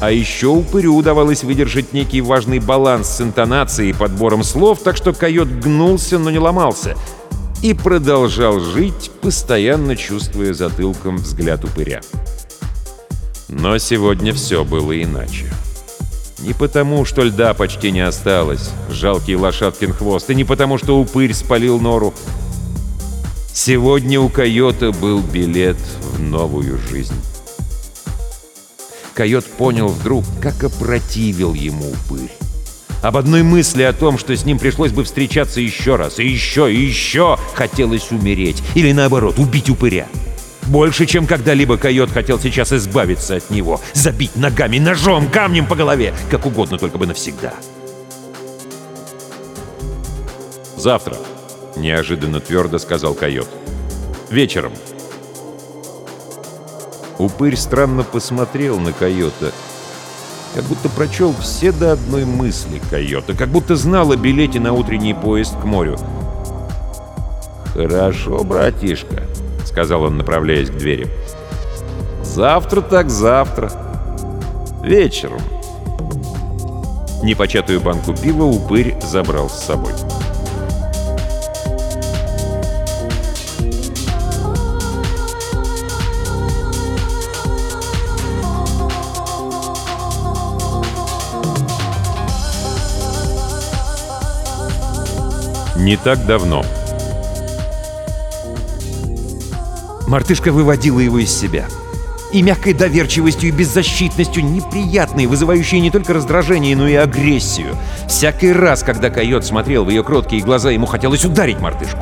[0.00, 5.12] А еще упырю удавалось выдержать некий важный баланс с интонацией и подбором слов, так что
[5.12, 6.96] койот гнулся, но не ломался.
[7.62, 12.02] И продолжал жить, постоянно чувствуя затылком взгляд упыря.
[13.48, 15.46] Но сегодня все было иначе.
[16.40, 21.32] Не потому, что льда почти не осталось, жалкий лошадкин хвост, и не потому, что упырь
[21.32, 22.12] спалил нору.
[23.54, 27.14] Сегодня у койота был билет в новую жизнь.
[29.14, 32.30] Койот понял вдруг, как опротивил ему упырь.
[33.02, 36.72] Об одной мысли о том, что с ним пришлось бы встречаться еще раз, и еще,
[36.72, 38.62] и еще, хотелось умереть.
[38.74, 40.08] Или наоборот, убить упыря.
[40.62, 43.80] Больше, чем когда-либо койот хотел сейчас избавиться от него.
[43.92, 46.14] Забить ногами, ножом, камнем по голове.
[46.30, 47.52] Как угодно, только бы навсегда.
[50.76, 51.16] «Завтра»,—
[51.76, 53.48] неожиданно твердо сказал койот.
[54.30, 54.72] «Вечером».
[57.18, 59.52] Упырь странно посмотрел на койота,
[60.54, 65.14] как будто прочел все до одной мысли койота, как будто знал о билете на утренний
[65.14, 65.96] поезд к морю.
[67.74, 69.24] «Хорошо, братишка»,
[69.74, 71.08] сказал он, направляясь к двери.
[72.22, 73.72] «Завтра так завтра.
[74.84, 75.40] Вечером».
[77.24, 79.92] Непочатую банку пива упырь забрал с собой.
[95.84, 96.64] Не так давно.
[100.06, 101.66] Мартышка выводила его из себя.
[102.32, 107.76] И мягкой доверчивостью и беззащитностью, неприятной, вызывающей не только раздражение, но и агрессию.
[108.08, 112.00] Всякий раз, когда койот смотрел в ее кроткие глаза, ему хотелось ударить мартышку.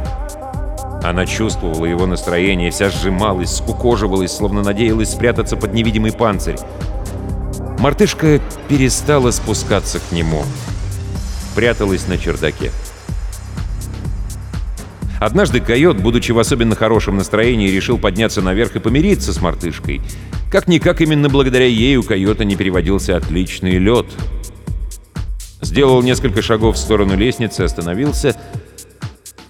[1.03, 6.57] Она чувствовала его настроение, вся сжималась, скукоживалась, словно надеялась спрятаться под невидимый панцирь.
[7.81, 10.45] Мартышка перестала спускаться к нему.
[11.57, 12.71] Пряталась на чердаке.
[15.25, 20.01] Однажды койот, будучи в особенно хорошем настроении, решил подняться наверх и помириться с мартышкой.
[20.51, 24.07] Как-никак именно благодаря ей у койота не переводился отличный лед.
[25.61, 28.35] Сделал несколько шагов в сторону лестницы, остановился.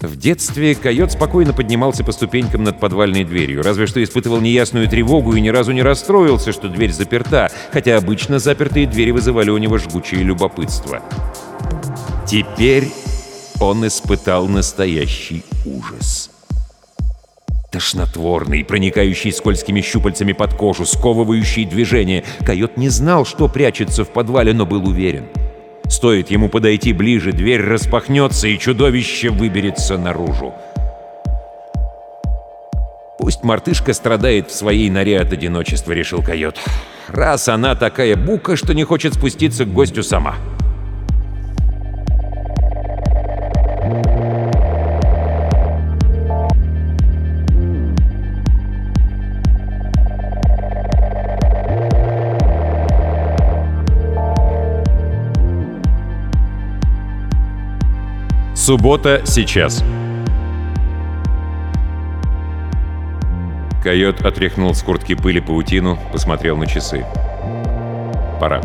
[0.03, 5.35] В детстве койот спокойно поднимался по ступенькам над подвальной дверью, разве что испытывал неясную тревогу
[5.37, 9.79] и ни разу не расстроился, что дверь заперта, хотя обычно запертые двери вызывали у него
[9.79, 11.01] жгучее любопытство.
[12.27, 12.91] Теперь
[13.61, 16.31] он испытал настоящий ужас.
[17.71, 22.23] Тошнотворный, проникающий скользкими щупальцами под кожу, сковывающий движение.
[22.45, 25.25] Койот не знал, что прячется в подвале, но был уверен.
[25.89, 30.55] Стоит ему подойти ближе, дверь распахнется, и чудовище выберется наружу.
[33.19, 36.59] «Пусть мартышка страдает в своей норе от одиночества»,— решил койот.
[37.09, 40.37] «Раз она такая бука, что не хочет спуститься к гостю сама».
[58.63, 59.83] Суббота сейчас.
[63.83, 67.05] Койот отряхнул с куртки пыли паутину, посмотрел на часы.
[68.39, 68.61] Пора.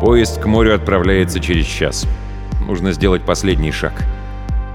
[0.00, 2.04] Поезд к морю отправляется через час.
[2.66, 3.92] Нужно сделать последний шаг.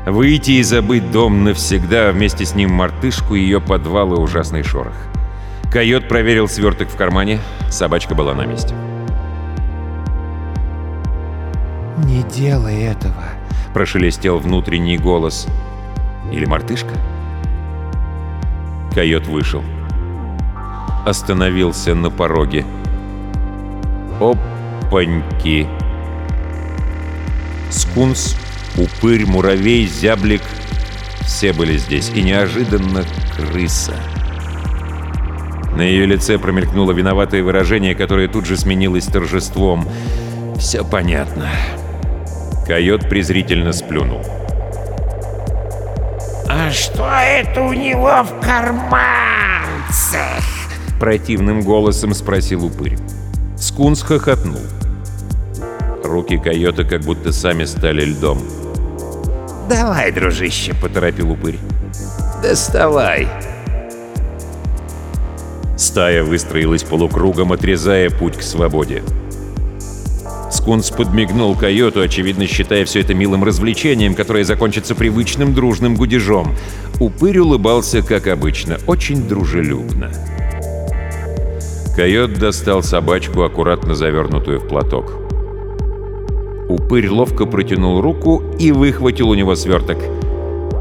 [0.05, 4.95] Выйти и забыть дом навсегда, а вместе с ним мартышку, ее подвал и ужасный шорох.
[5.73, 8.73] Койот проверил сверток в кармане, собачка была на месте.
[12.05, 13.32] «Не делай этого»,
[13.73, 15.47] Прошелестел внутренний голос.
[16.31, 16.95] Или мартышка?
[18.93, 19.63] Койот вышел.
[21.05, 22.65] Остановился на пороге.
[24.19, 25.67] Опаньки!
[27.69, 28.37] Скунс,
[28.77, 30.43] упырь, муравей, зяблик—
[31.25, 32.11] все были здесь.
[32.13, 33.03] И неожиданно
[33.35, 33.95] крыса.
[35.75, 39.87] На ее лице промелькнуло виноватое выражение, которое тут же сменилось торжеством.
[40.57, 41.49] «Все понятно».
[42.65, 44.21] Койот презрительно сплюнул.
[46.49, 50.43] «А что это у него в карманцах?»
[50.99, 52.97] Противным голосом спросил упырь.
[53.57, 54.61] Скунс хохотнул.
[56.03, 58.39] Руки койота как будто сами стали льдом.
[59.69, 61.59] «Давай, дружище»,— поторопил упырь.
[62.41, 63.27] «Доставай».
[65.75, 69.03] Стая выстроилась полукругом, отрезая путь к свободе.
[70.63, 76.55] Скунс подмигнул койоту, очевидно считая все это милым развлечением, которое закончится привычным дружным гудежом.
[77.01, 80.09] Упырь улыбался, как обычно, очень дружелюбно.
[81.97, 85.11] Койот достал собачку, аккуратно завернутую в платок.
[86.69, 89.97] Упырь ловко протянул руку и выхватил у него сверток.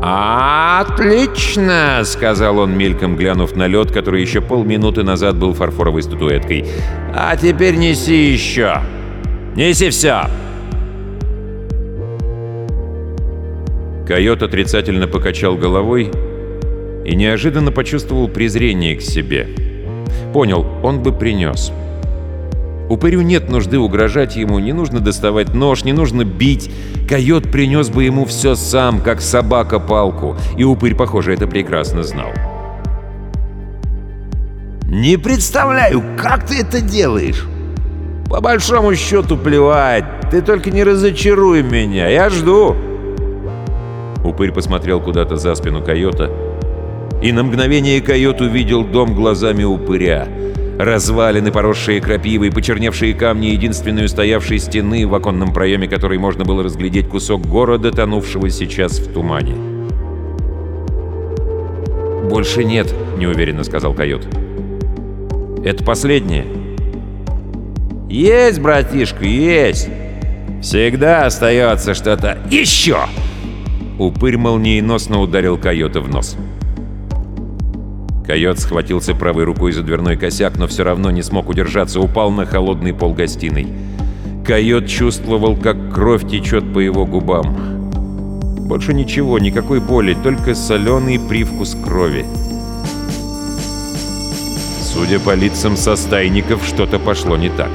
[0.00, 6.66] «Отлично!»— сказал он, мельком глянув на лед, который еще полминуты назад был фарфоровой статуэткой.
[7.12, 8.80] «А теперь неси еще!»
[9.54, 10.22] Неси все!»
[14.06, 16.10] Койот отрицательно покачал головой
[17.04, 19.48] и неожиданно почувствовал презрение к себе.
[20.32, 21.72] Понял, он бы принес.
[22.88, 26.70] Упырю нет нужды угрожать ему, не нужно доставать нож, не нужно бить.
[27.08, 32.32] Койот принес бы ему все сам, как собака палку, и упырь, похоже, это прекрасно знал.
[34.84, 37.46] «Не представляю, как ты это делаешь!»
[38.32, 42.74] «По большому счету плевать, ты только не разочаруй меня, я жду!»
[44.24, 46.30] Упырь посмотрел куда-то за спину койота,
[47.22, 50.26] и на мгновение койот увидел дом глазами упыря.
[50.78, 57.10] Развалины, поросшие крапивой, почерневшие камни единственной устоявшей стены, в оконном проеме которой можно было разглядеть
[57.10, 59.56] кусок города, тонувшего сейчас в тумане.
[62.30, 64.26] «Больше нет»,— неуверенно сказал койот.
[65.66, 66.61] «Это последнее».
[68.12, 69.88] «Есть, братишка, есть!
[70.60, 72.98] Всегда остается что-то еще!»
[73.98, 76.36] Упырь молниеносно ударил койота в нос.
[78.26, 82.44] Койот схватился правой рукой за дверной косяк, но все равно не смог удержаться, упал на
[82.44, 83.68] холодный пол гостиной.
[84.46, 87.56] Койот чувствовал, как кровь течет по его губам.
[88.68, 92.26] Больше ничего, никакой боли, только соленый привкус крови.
[94.82, 97.70] Судя по лицам состайников, что-то пошло не так.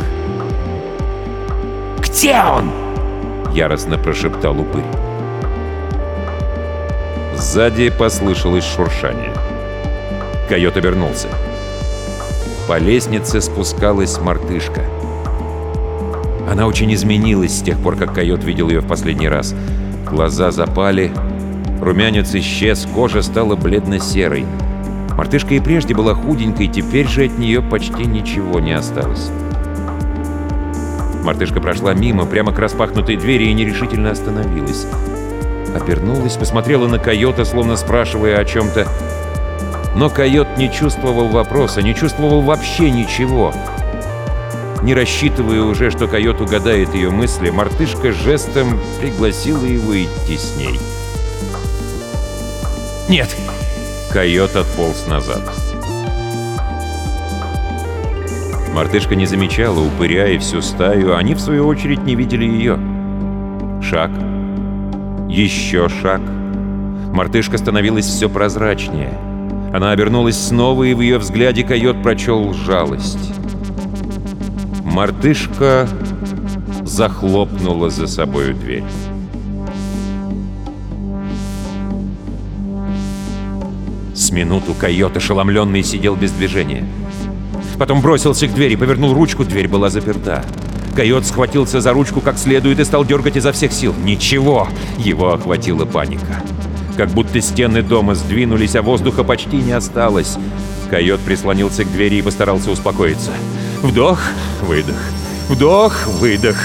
[2.17, 2.71] «Где он?»—
[3.53, 4.81] яростно прошептал упырь.
[7.35, 9.31] Сзади послышалось шуршание.
[10.49, 11.27] Койот обернулся.
[12.67, 14.81] По лестнице спускалась мартышка.
[16.49, 19.53] Она очень изменилась с тех пор, как койот видел ее в последний раз.
[20.09, 21.11] Глаза запали,
[21.79, 24.47] румянец исчез, кожа стала бледно-серой.
[25.15, 29.29] Мартышка и прежде была худенькой, теперь же от нее почти ничего не осталось.
[31.27, 34.87] Мартышка прошла мимо, прямо к распахнутой двери и нерешительно остановилась.
[35.75, 38.87] Обернулась, посмотрела на койота, словно спрашивая о чем-то.
[39.93, 43.53] Но койот не чувствовал вопроса, не чувствовал вообще ничего.
[44.81, 50.79] Не рассчитывая уже, что койот угадает ее мысли, мартышка жестом пригласила его идти с ней.
[53.09, 53.35] «Нет!»
[54.13, 55.41] Койот отполз назад.
[58.77, 62.77] Мартышка не замечала упыря и всю стаю, они, в свою очередь, не видели ее.
[63.81, 64.11] Шаг.
[65.27, 66.21] Еще шаг.
[67.11, 69.17] Мартышка становилась все прозрачнее.
[69.73, 73.33] Она обернулась снова, и в ее взгляде койот прочел жалость.
[74.83, 75.89] Мартышка
[76.83, 78.83] захлопнула за собою дверь.
[84.13, 86.85] С минуту койот, ошеломленный, сидел без движения.
[87.77, 90.43] Потом бросился к двери, повернул ручку, дверь была заперта.
[90.95, 93.93] Койот схватился за ручку как следует и стал дергать изо всех сил.
[94.03, 94.67] Ничего!
[94.97, 96.41] Его охватила паника.
[96.97, 100.37] Как будто стены дома сдвинулись, а воздуха почти не осталось.
[100.89, 103.31] Койот прислонился к двери и постарался успокоиться.
[103.83, 104.19] Вдох,
[104.63, 104.97] выдох.
[105.49, 106.57] Вдох, выдох.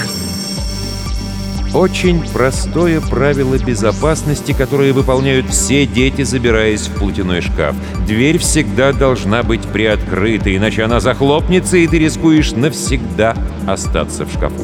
[1.73, 7.75] Очень простое правило безопасности, которое выполняют все дети, забираясь в платяной шкаф.
[8.05, 14.63] Дверь всегда должна быть приоткрыта, иначе она захлопнется, и ты рискуешь навсегда остаться в шкафу.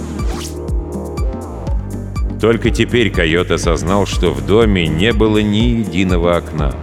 [2.40, 6.76] Только теперь койот осознал, что в доме не было ни единого окна.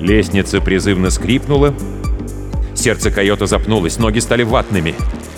[0.00, 1.74] Лестница призывно скрипнула.
[2.74, 4.94] Сердце койота запнулось, ноги стали ватными.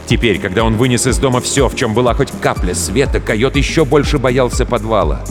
[0.06, 3.84] Теперь, когда он вынес из дома все, в чем была хоть капля света, койот еще
[3.84, 5.24] больше боялся подвала.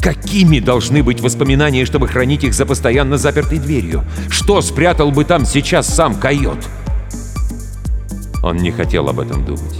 [0.00, 4.02] Какими должны быть воспоминания, чтобы хранить их за постоянно запертой дверью?
[4.28, 6.58] Что спрятал бы там сейчас сам койот?
[8.42, 9.78] Он не хотел об этом думать.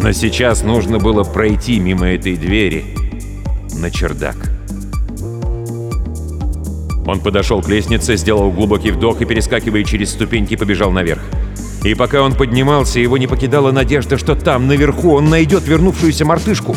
[0.00, 2.84] Но сейчас нужно было пройти мимо этой двери
[3.74, 4.36] на чердак.
[7.06, 11.22] Он подошел к лестнице, сделал глубокий вдох и, перескакивая через ступеньки, побежал наверх.
[11.84, 16.74] И пока он поднимался, его не покидала надежда, что там, наверху, он найдет вернувшуюся мартышку.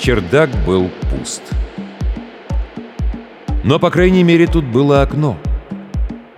[0.00, 1.42] Чердак был пуст.
[3.64, 5.36] Но, по крайней мере, тут было окно.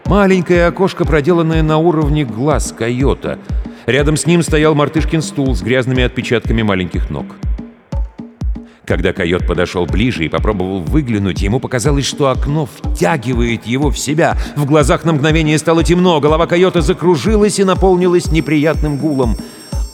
[0.06, 3.38] Маленькое окошко, проделанное на уровне глаз койота.
[3.84, 7.26] Рядом с ним стоял мартышкин стул с грязными отпечатками маленьких ног.
[8.90, 14.36] Когда койот подошел ближе и попробовал выглянуть, ему показалось, что окно втягивает его в себя.
[14.56, 19.36] В глазах на мгновение стало темно, голова койота закружилась и наполнилась неприятным гулом.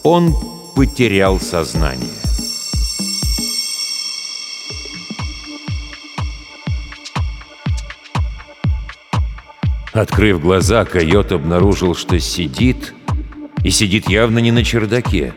[0.02, 0.34] Он
[0.74, 2.08] потерял сознание.
[9.92, 12.94] Открыв глаза, койот обнаружил, что сидит
[13.62, 15.34] И сидит явно не на чердаке.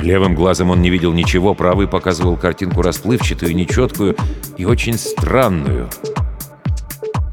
[0.00, 4.16] Левым глазом он не видел ничего, правый показывал картинку расплывчатую, нечеткую
[4.56, 5.88] и очень странную.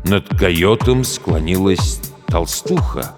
[0.03, 3.15] Над койотом склонилась толстуха.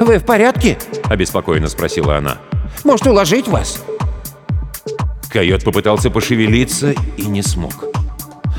[0.00, 2.38] «Вы в порядке?»— обеспокоенно спросила она.
[2.84, 3.82] «Может, уложить вас?»
[5.30, 7.84] Койот попытался пошевелиться и не смог.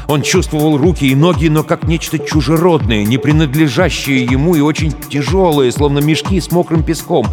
[0.07, 5.71] Он чувствовал руки и ноги, но как нечто чужеродное, не принадлежащее ему и очень тяжелое,
[5.71, 7.27] словно мешки с мокрым песком.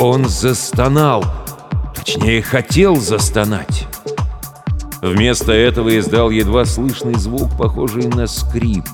[0.00, 1.22] Он застонал.
[1.94, 3.86] Точнее, хотел застонать.
[5.02, 8.84] Вместо этого издал едва слышный звук, похожий на скрип.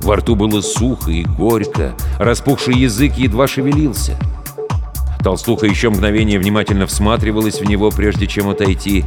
[0.00, 4.18] Во рту было сухо и горько, распухший язык едва шевелился.
[5.22, 9.04] Толстуха еще мгновение внимательно всматривалась в него, прежде чем отойти.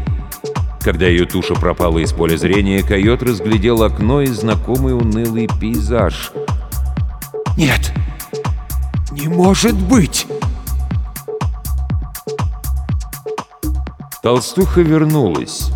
[0.82, 6.32] Когда ее туша пропала из поля зрения, койот разглядел окно и знакомый унылый пейзаж.
[7.58, 7.92] «Нет!
[9.12, 10.28] Не может быть!»
[14.22, 15.72] Толстуха вернулась.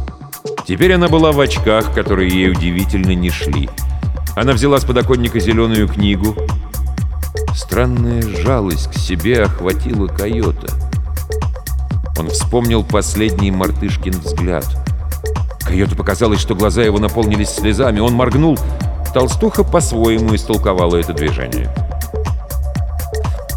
[0.67, 3.71] Теперь она была в очках, которые ей удивительно не шли.
[4.35, 6.35] Она взяла с подоконника зеленую книгу.
[7.55, 10.67] Странная жалость к себе охватила койота.
[12.19, 14.65] Он вспомнил последний мартышкин взгляд.
[15.61, 17.99] Койоту показалось, что глаза его наполнились слезами.
[17.99, 18.59] Он моргнул.
[19.11, 21.73] Толстуха по-своему истолковала это движение.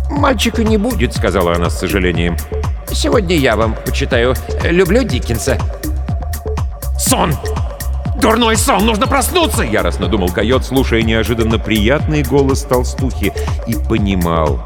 [0.09, 2.39] «Мальчика не будет»,— сказала она с сожалением.
[2.93, 4.35] Сегодня я вам почитаю.
[4.65, 5.59] Люблю Диккенса».
[6.99, 7.35] «Сон!
[8.21, 8.85] Дурной сон!
[8.85, 13.33] Нужно проснуться!» Яростно думал койот, слушая неожиданно приятный голос толстухи,
[13.67, 14.61] и понимал.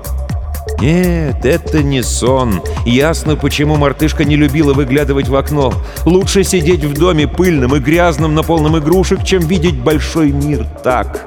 [0.82, 2.60] Нет, это не сон.
[2.84, 5.72] Ясно, почему мартышка не любила выглядывать в окно.
[6.04, 11.24] Лучше сидеть в доме пыльным и грязным на полном игрушек, чем видеть большой мир так.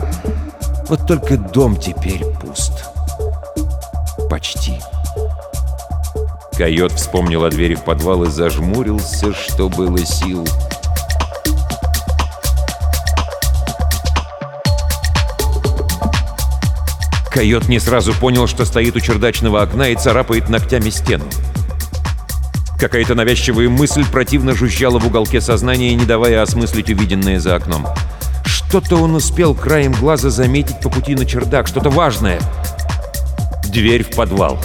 [0.89, 2.73] Вот только дом теперь пуст.
[4.29, 4.73] Почти.
[6.57, 10.47] Койот вспомнил о двери в подвал и зажмурился, что было сил.
[17.29, 21.25] Койот не сразу понял, что стоит у чердачного окна и царапает ногтями стену.
[22.79, 27.85] Какая-то навязчивая мысль противно жужжала в уголке сознания, не давая осмыслить увиденное за окном.
[28.45, 32.39] Что-то он успел краем глаза заметить по пути на чердак, что-то важное.
[33.65, 34.57] Дверь в подвал.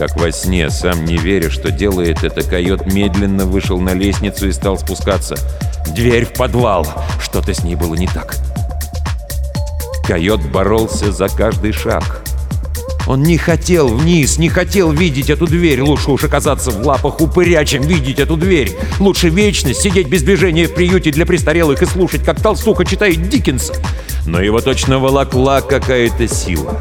[0.00, 4.52] Как во сне, сам не веря, что делает это, койот медленно вышел на лестницу и
[4.52, 5.36] стал спускаться.
[5.94, 6.86] Дверь в подвал!
[7.22, 8.34] Что-то с ней было не так.
[10.06, 12.22] Койот боролся за каждый шаг.
[13.06, 15.82] Он не хотел вниз, не хотел видеть эту дверь.
[15.82, 18.72] Лучше уж оказаться в лапах упыря, чем видеть эту дверь.
[19.00, 23.74] Лучше вечность сидеть без движения в приюте для престарелых и слушать, как толстуха читает Диккенса.
[24.24, 26.80] Но его точно волокла какая-то сила.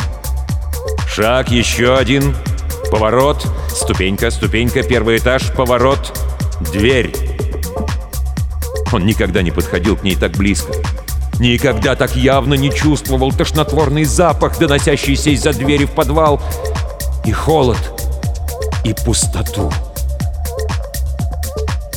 [1.06, 2.34] Шаг еще один—
[2.92, 6.18] Поворот, ступенька, ступенька, первый этаж, поворот,
[6.74, 7.14] дверь.
[8.92, 10.74] Он никогда не подходил к ней так близко.
[11.40, 16.42] Никогда так явно не чувствовал тошнотворный запах, доносящийся из-за двери в подвал.
[17.24, 17.78] И холод,
[18.84, 19.72] и пустоту.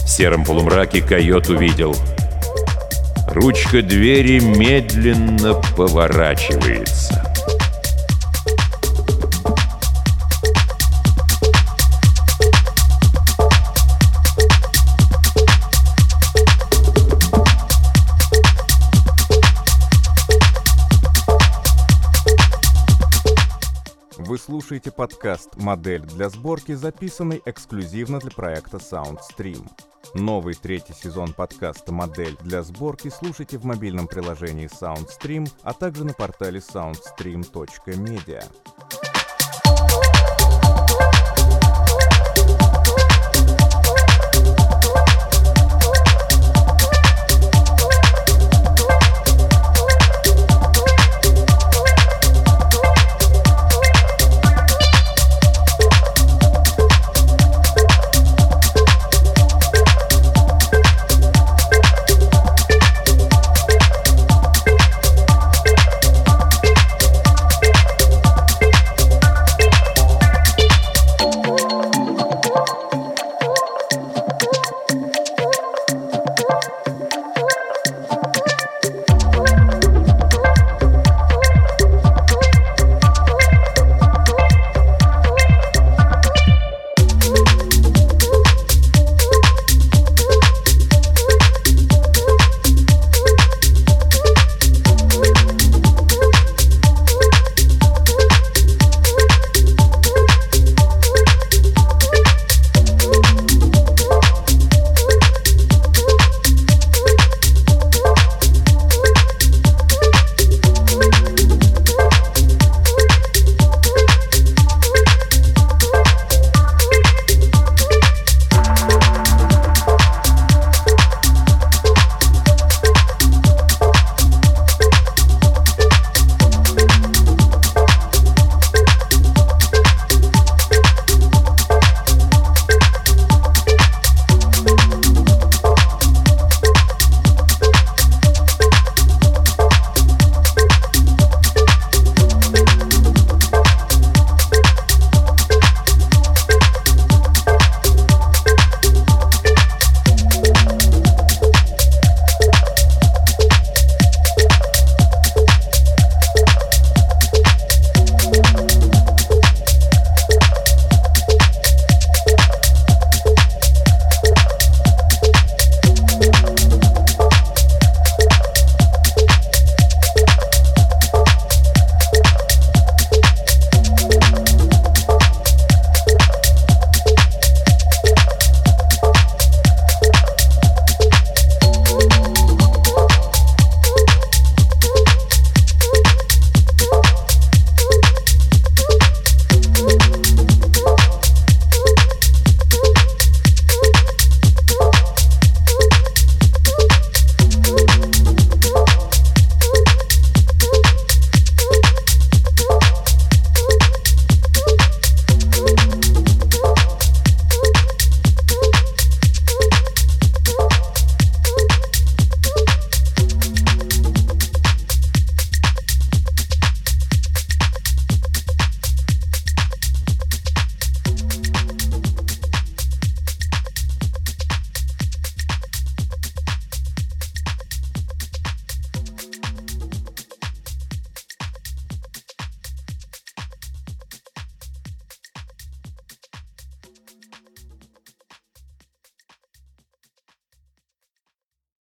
[0.05, 1.97] В сером полумраке койот увидел.
[3.29, 7.32] Ручка двери медленно поворачивается.
[24.63, 29.69] Слушаете подкаст «Модель для сборки», записанный эксклюзивно для проекта SoundStream.
[30.15, 36.13] Новый третий сезон подкаста «Модель для сборки» слушайте в мобильном приложении SoundStream, а также на
[36.13, 38.45] портале soundstream.media.